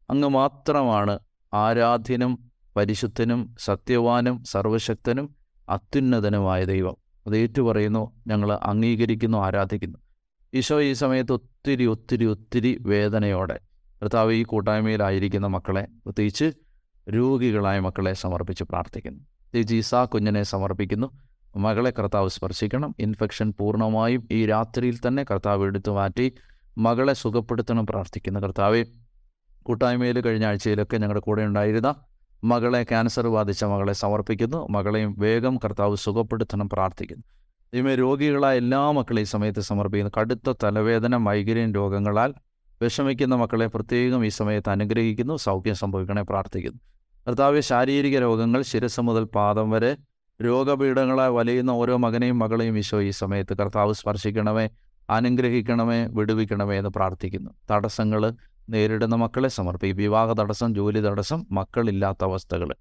അങ്ങ് 0.09 0.29
മാത്രമാണ് 0.29 1.19
ആരാധ്യനും 1.53 2.51
പരിശുദ്ധനും 2.75 3.55
സത്യവാനും 3.59 4.43
സർവശക്തനും 4.43 5.35
അത്യുന്നതനുമായ 5.69 6.65
ദൈവം. 6.65 6.95
അത് 7.27 7.37
ഏറ്റുപറയുന്നു 7.37 8.11
ഞങ്ങൾ 8.27 8.53
അംഗീകരിക്കുന്നു 8.63 9.37
ആരാധിക്കുന്നു. 9.37 9.97
ഈശോ 10.53 10.81
ഈ 10.81 10.93
സമയത്ത് 10.93 11.31
ഒത്തിരി 11.31 11.85
ഒത്തിരി 11.85 12.25
ഒത്തിരി 12.25 12.77
വേദനയോടെ 12.81 13.59
കർത്താവ് 14.01 14.31
ഈ 14.33 14.43
കൂട്ടായ്മയിലായിരിക്കുന്ന 14.43 15.47
മക്കളെ 15.47 15.87
പ്രത്യേകിച്ച് 16.05 16.51
രോഗികളായ 17.09 17.79
മക്കളെ 17.79 18.13
സമർപ്പിച്ച് 18.13 18.63
പ്രാർത്ഥിക്കുന്നു. 18.63 19.19
പ്രത്യേകിച്ച് 19.19 19.75
ഈസാ 19.75 20.05
കുഞ്ഞിനെ 20.05 20.43
സമർപ്പിക്കുന്നു. 20.43 21.07
മകളെ 21.57 21.91
കർത്താവ് 21.99 22.29
സ്പർശിക്കണം. 22.29 22.95
ഇൻഫെക്ഷൻ 22.99 23.53
പൂർണമായും 23.59 24.27
ഈ 24.31 24.45
രാത്രിയിൽ 24.45 24.99
തന്നെ 25.07 25.23
കർത്താവ് 25.23 25.63
എടുത്തു 25.63 25.91
മാറ്റി 25.91 26.33
മകളെ 26.77 27.13
സുഖപ്പെടുത്തണം 27.13 27.87
പ്രാർത്ഥിക്കുന്നു. 27.87 28.39
കർത്താവ് 28.39 28.85
കൂട്ടായ്മയിൽ 29.63 30.21
കഴിഞ്ഞ 30.21 30.45
ആഴ്ചയിലൊക്കെ 30.45 30.97
ഞങ്ങളുടെ 30.97 31.19
കൂടെ 31.19 31.45
ഉണ്ടായിരുന്ന 31.45 31.95
മകളെ 32.43 32.83
ക്യാൻസർ 32.83 33.27
ബാധിച്ച 33.27 33.63
മകളെ 33.63 33.93
സമർപ്പിക്കുന്നു. 33.93 34.67
മകളെയും 34.67 35.15
വേഗം 35.19 35.57
കർത്താവ് 35.57 35.95
സുഖപ്പെടുത്തണം 35.95 36.69
പ്രാർത്ഥിക്കുന്നു. 36.69 37.38
ദൈവമേ 37.73 37.95
രോഗികളായ 37.95 38.57
എല്ലാ 38.57 38.91
മക്കളെയും 38.91 39.25
ഈ 39.25 39.29
സമയത്ത് 39.29 39.61
സമർപ്പിക്കുന്നു. 39.61 40.11
കടുത്ത 40.17 40.53
തലവേദന 40.63 41.17
മൈഗ്രെയിൻ 41.17 41.75
രോഗങ്ങളാൽ 41.75 42.33
വിഷമിക്കുന്ന 42.81 43.35
മക്കളെ 43.35 43.67
പ്രത്യേകം 43.67 44.25
ഈ 44.25 44.29
സമയത്ത് 44.29 44.69
അനുഗ്രഹിക്കുന്നു 44.69 45.35
സൗഖ്യം 45.35 45.75
സംഭവിക്കണേ 45.75 46.21
പ്രാർത്ഥിക്കുന്നു. 46.21 46.79
കർത്താവ് 47.27 47.61
ശാരീരിക 47.61 48.19
രോഗങ്ങൾ 48.19 48.61
ശിരസ് 48.61 49.01
മുതൽ 49.01 49.23
പാദം 49.23 49.69
വരെ 49.69 49.97
രോഗപീഠങ്ങളായി 50.43 51.31
വലയുന്ന 51.31 51.71
ഓരോ 51.71 51.97
മകനെയും 51.97 52.39
മകളെയും 52.39 52.77
ഈശോ 52.77 53.01
ഈ 53.01 53.09
സമയത്ത് 53.09 53.57
കർത്താവ് 53.57 53.93
സ്പർശിക്കണമേ 53.93 54.69
അനുഗ്രഹിക്കണമേ 55.09 56.05
വിടുവിക്കണമേ 56.05 56.77
എന്ന് 56.77 56.89
പ്രാർത്ഥിക്കുന്നു. 56.89 57.49
തടസ്സങ്ങൾ 57.71 58.33
നേരിടുന്ന 58.69 59.15
മക്കളെ 59.15 59.47
സമർപ്പിക്കും 59.47 59.97
വിവാഹ 59.97 60.33
തടസ്സം 60.33 60.75
ജോലി 60.75 60.99
തടസ്സം 60.99 61.45
മക്കളില്ലാത്ത 61.51 62.23
അവസ്ഥകൾ. 62.23 62.73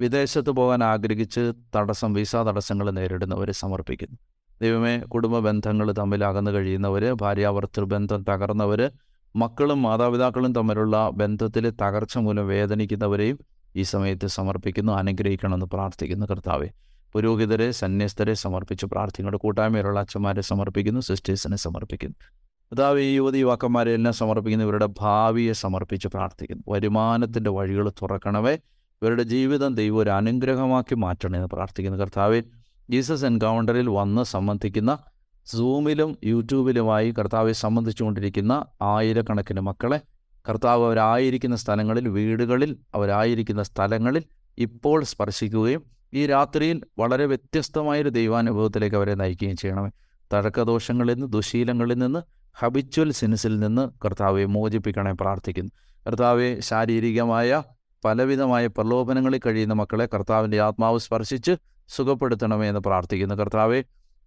വിദേശത്ത് 0.00 0.50
പോകാൻ 0.50 0.84
ആഗ്രഹിച്ച് 0.84 1.52
തടസ്സം 1.76 2.12
വിസ 2.12 2.36
തടസ്സങ്ങൾ 2.36 2.90
നേരിടുന്നവർ 2.90 3.50
സമർപ്പിക്കുന്നു. 3.50 4.18
ദൈവമേ 4.62 4.98
കുടുംബ 4.98 5.38
ബന്ധങ്ങൾ 5.38 5.92
തമ്മിൽ 5.92 6.24
അകന്നു 6.24 6.50
കഴിയുന്നവർ 6.50 7.12
ഭാര്യാവർത്തൃ 7.12 7.84
ബന്ധം 7.84 8.24
തകർന്നവർ 8.28 8.90
മക്കളും 9.36 9.82
മാതാപിതാക്കളും 9.82 10.52
തമ്മിലുള്ള 10.54 11.10
ബന്ധത്തിൽ 11.10 11.70
തകർച്ച 11.70 12.18
മൂലം 12.18 12.48
വേദനിക്കുന്നവരെയും 12.48 13.38
ഈ 13.76 13.82
സമയത്ത് 13.82 14.26
സമർപ്പിക്കുന്നു 14.26 14.92
അനുഗ്രഹിക്കണമെന്ന് 14.92 15.66
പ്രാർത്ഥിക്കുന്നു 15.66 16.26
കർത്താവെ. 16.26 16.68
പുരോഹിതരെ 17.12 17.70
സന്യസ്തരെ 17.70 18.34
സമർപ്പിച്ച് 18.34 18.86
പ്രാർത്ഥിക്കുന്നു. 18.86 19.38
കൂട്ടായ്മയിലുള്ള 19.38 20.00
അച്ഛന്മാരെ 20.00 20.40
സമർപ്പിക്കുന്നു 20.40 21.00
സിസ്റ്റേഴ്സിനെ 21.00 21.56
സമർപ്പിക്കുന്നു. 21.56 22.16
കർത്താവ് 22.72 23.00
ഈ 23.00 23.14
യുവതി 23.14 23.38
യുവാക്കന്മാരെ 23.38 23.92
എല്ലാം 23.92 24.14
സമർപ്പിക്കുന്നു. 24.14 24.64
ഇവരുടെ 24.64 24.88
ഭാവിയെ 25.00 25.52
സമർപ്പിച്ച് 25.52 26.08
പ്രാർത്ഥിക്കുന്നു. 26.08 26.62
വരുമാനത്തിന്റെ 26.68 27.50
വഴികൾ 27.50 27.88
തുറക്കണമേ. 27.88 28.58
ഇവരുടെ 29.02 29.22
ജീവിതം 29.22 29.74
ദൈവം 29.74 29.96
ഒരു 29.96 30.10
അനുഗ്രഹമാക്കി 30.10 30.94
മാറ്റണമെന്ന് 30.94 31.48
പ്രാർത്ഥിക്കുന്നു. 31.48 31.98
കർത്താവിൽ 31.98 32.44
ജീസസ് 32.90 33.24
എൻകൗണ്ടറിൽ 33.24 33.88
വന്ന് 33.88 34.22
സംബന്ധിക്കുന്ന 34.22 34.98
സൂമിലും 35.44 36.18
യൂട്യൂബിലുമായി 36.24 37.10
കർത്താവെ 37.10 37.52
സംബന്ധിച്ചുകൊണ്ടിരിക്കുന്ന 37.52 38.64
ആയിരക്കണക്കിന് 38.82 39.60
മക്കളെ 39.60 40.00
കർത്താവ് 40.48 40.86
അവരായിരിക്കുന്ന 40.86 41.56
സ്ഥലങ്ങളിൽ 41.56 42.08
വീടുകളിൽ 42.08 42.76
അവരായിരിക്കുന്ന 42.94 43.62
സ്ഥലങ്ങളിൽ 43.62 44.24
ഇപ്പോൾ 44.58 45.04
സ്പർശിക്കുകയും 45.04 45.82
ഈ 46.14 46.26
രാത്രിയിൽ 46.26 46.82
വളരെ 46.98 47.26
വ്യത്യസ്തമായൊരു 47.26 48.08
ദൈവാനുഭവത്തിലേക്ക് 48.08 48.96
അവരെ 48.96 49.14
നയിക്കുകയും 49.14 49.56
ചെയ്യണമേ. 49.56 49.90
തഴക്കദോഷങ്ങളിൽ 50.32 51.14
നിന്ന് 51.14 51.26
ദുശീലങ്ങളിൽ 51.26 51.94
നിന്ന് 51.94 52.22
ഹബിച്വൽ 52.58 53.12
സിൻസിൽ 53.12 53.60
നിന്ന് 53.60 54.04
കർത്താവെ 54.04 54.44
മോചിപ്പിക്കണേ 54.44 55.12
പ്രാർത്ഥിക്കുന്നു. 55.12 55.70
കർത്താവെ 56.06 56.60
ശാരീരികമായ 56.60 57.62
പലവിധമായ 58.06 58.66
പ്രലോഭനങ്ങളിൽ 58.66 59.40
കഴിയുന്ന 59.46 59.74
മക്കളെ 59.74 60.06
കർത്താവിന്റെ 60.14 60.60
ആത്മാവ് 60.60 60.98
സ്പർശിച്ച് 60.98 61.56
സുഖപ്പെടുത്തണമേ 61.88 62.66
എന്ന് 62.68 62.80
പ്രാർത്ഥിക്കുന്നു. 62.80 63.34
കർത്താവെ 63.34 63.84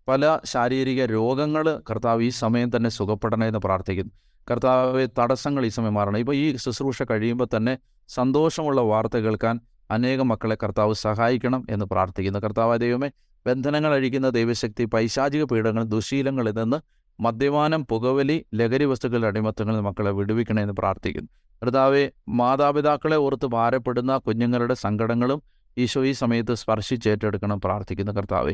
പല 0.08 0.40
ശാരീരിക 0.46 1.06
രോഗങ്ങൾ 1.06 1.66
കർത്താവ് 1.90 2.24
ഈ 2.24 2.30
സമയം 2.30 2.70
തന്നെ 2.76 2.90
സുഖപ്പെടണേ 2.90 3.48
എന്ന് 3.48 3.60
പ്രാർത്ഥിക്കുന്നു. 3.60 4.14
കർത്താവെ 4.52 5.06
തടസ്സങ്ങൾ 5.20 5.66
ഈ 5.66 5.70
സമയം 5.70 5.94
മാറണം. 5.94 6.18
ഇപ്പോൾ 6.18 6.36
ഈ 6.36 6.46
ശുശ്രൂഷ 6.56 7.04
കഴിയുമ്പോൾ 7.04 7.48
തന്നെ 7.58 7.78
സന്തോഷമുള്ള 8.08 8.82
വാർത്ത 8.82 9.18
കേൾക്കാൻ 9.18 9.60
അനേകം 9.92 10.28
മക്കളെ 10.28 10.58
കർത്താവ് 10.64 10.94
സഹായിക്കണം 10.94 11.62
എന്ന് 11.70 11.86
പ്രാർത്ഥിക്കുന്നു. 11.86 12.40
കർത്താവ് 12.40 12.80
ദൈവമേ 12.80 13.10
ബന്ധനങ്ങൾ 13.46 13.94
അഴിക്കുന്ന 13.94 14.30
ദൈവശക്തി 14.30 14.86
പൈശാചിക 14.86 15.44
പീഡങ്ങൾ 15.44 15.84
ദുശീലങ്ങളിൽ 15.84 16.52
നിന്ന് 16.52 16.78
മദ്യപാനം 17.20 17.86
പുകവലി 17.86 18.46
ലഹരി 18.56 18.86
വസ്തുക്കളുടെ 18.86 19.28
അടിമത്തങ്ങളിൽ 19.28 19.80
മക്കളെ 19.80 20.12
വിടുവിക്കണമെന്ന് 20.12 20.74
പ്രാർത്ഥിക്കുന്നു. 20.74 21.30
കർത്താവെ 21.64 22.12
മാതാപിതാക്കളെ 22.30 23.16
ഓർത്ത് 23.16 23.46
ഭാരപ്പെടുന്ന 23.46 24.18
കുഞ്ഞുങ്ങളുടെ 24.18 24.74
സങ്കടങ്ങളും 24.74 25.42
ഈശോ 25.78 26.06
ഈ 26.06 26.12
സമയത്ത് 26.12 26.54
സ്പർശിച്ചേറ്റെടുക്കണം 26.56 27.62
പ്രാർത്ഥിക്കുന്ന 27.62 28.12
കർത്താവെ. 28.12 28.54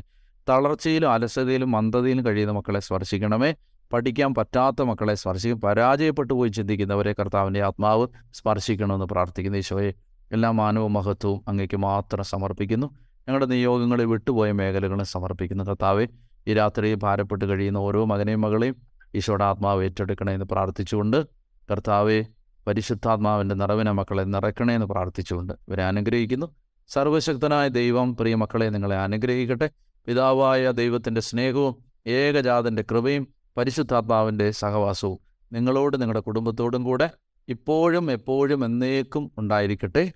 തളർച്ചയിലും 0.50 1.12
അലസതയിലും 1.12 1.72
മന്ദതയിലും 1.72 2.26
കഴിയുന്ന 2.26 2.54
മക്കളെ 2.54 2.80
സ്പർശിക്കണമേ. 2.80 3.56
പഠിക്കാൻ 3.94 4.34
പറ്റാത്ത 4.34 4.82
മക്കളെ 4.82 5.16
സ്പർശിക്കും. 5.16 5.62
പരാജയപ്പെട്ടു 5.62 6.34
പോയി 6.34 6.50
ചിന്തിക്കുന്നവരെ 6.50 7.14
കർത്താവിന്റെ 7.14 7.62
ആത്മാവ് 7.64 8.08
സ്പർശിക്കണമെന്ന് 8.34 9.06
പ്രാർത്ഥിക്കുന്നു 9.06 9.58
ഈശോയെ. 9.58 9.94
എല്ലാ 10.32 10.52
മാനവ 10.52 10.88
മഹത്വവും 10.88 11.42
അങ്ങേക്ക് 11.48 11.78
മാത്രം 11.78 12.24
സമർപ്പിക്കുന്നു. 12.24 12.88
ഞങ്ങളുടെ 13.28 13.46
നിയോഗങ്ങളിൽ 13.46 14.06
വിട്ടുപോയ 14.06 14.52
മേഖലകളും 14.52 15.06
സമർപ്പിക്കുന്ന 15.06 15.64
കർത്താവെ. 15.64 16.08
ഈ 16.48 16.54
രാത്രി 16.54 16.94
ഭാരപ്പെട്ട് 16.96 17.46
കഴിയുന്ന 17.46 17.78
ഓരോ 17.78 18.06
മകനെയും 18.06 18.42
മകളെയും 18.42 18.76
ഈശോയുടെ 19.16 19.44
ആത്മാവ് 19.44 19.84
ഏറ്റെടുക്കണമെന്ന് 19.84 20.46
പ്രാർത്ഥിച്ചുകൊണ്ട് 20.46 21.26
കർത്താവെ 21.72 22.26
പരിശുദ്ധാത്മാവിന്റെ 22.68 23.56
നിറവിനെ 23.56 23.92
മക്കളെ 23.92 24.24
നിറയ്ക്കണമെന്ന് 24.24 24.86
പ്രാർത്ഥിച്ചുകൊണ്ട് 24.86 25.54
ഇവരെ 25.54 25.84
അനുഗ്രഹിക്കുന്നു. 25.84 26.56
സർവശക്തനായ 26.88 27.68
ദൈവം 27.68 28.16
പ്രിയ 28.16 28.36
മക്കളെ 28.36 28.70
നിങ്ങളെ 28.70 28.96
അനുഗ്രഹിക്കട്ടെ. 28.96 29.70
പിതാവായ 30.06 30.72
ദൈവത്തിന്റെ 30.72 31.22
സ്നേഹവും 31.22 31.86
ഏകജാതന്റെ 32.08 32.84
കൃപയും 32.92 33.28
പരിശുദ്ധാത്മാവിന്റെ 33.58 34.52
സഹവാസവും 34.52 35.20
നിങ്ങളോട് 35.54 36.02
നിങ്ങളുടെ 36.02 36.20
കുടുംബത്തോടും 36.20 36.84
കൂടെ 36.84 37.10
ഇപ്പോഴും 37.48 38.12
എപ്പോഴും 38.12 38.66
എന്നേക്കും 38.66 39.32
ഉണ്ടായിരിക്കട്ടെ. 39.38 40.12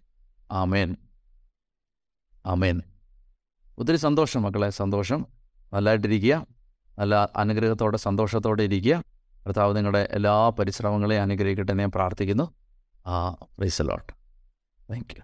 ആമേൻ. 0.52 0.96
ആമേൻ. 2.46 2.82
ഒത്തിരി 3.78 3.98
സന്തോഷം 3.98 4.42
മക്കളെ 4.42 4.70
സന്തോഷം. 4.70 5.26
നല്ലതായിട്ടിരിക്കുക 5.74 6.48
നല്ല 7.00 7.30
അനുഗ്രഹത്തോടെ 7.36 7.98
സന്തോഷത്തോടെ 7.98 8.64
ഇരിക്കുക. 8.64 9.04
കർത്താവ് 9.46 9.76
നിങ്ങളുടെ 9.78 10.08
എല്ലാ 10.12 10.50
പരിശ്രമങ്ങളെയും 10.50 11.22
അനുഗ്രഹിക്കട്ടെ 11.22 11.74
ഞാൻ 11.74 11.92
പ്രാർത്ഥിക്കുന്നു. 11.96 12.46
ആ 13.08 13.30
പ്രൈസ് 13.30 13.82
ലോട്ട് 13.82 14.14
താങ്ക് 14.92 15.14
യു 15.18 15.22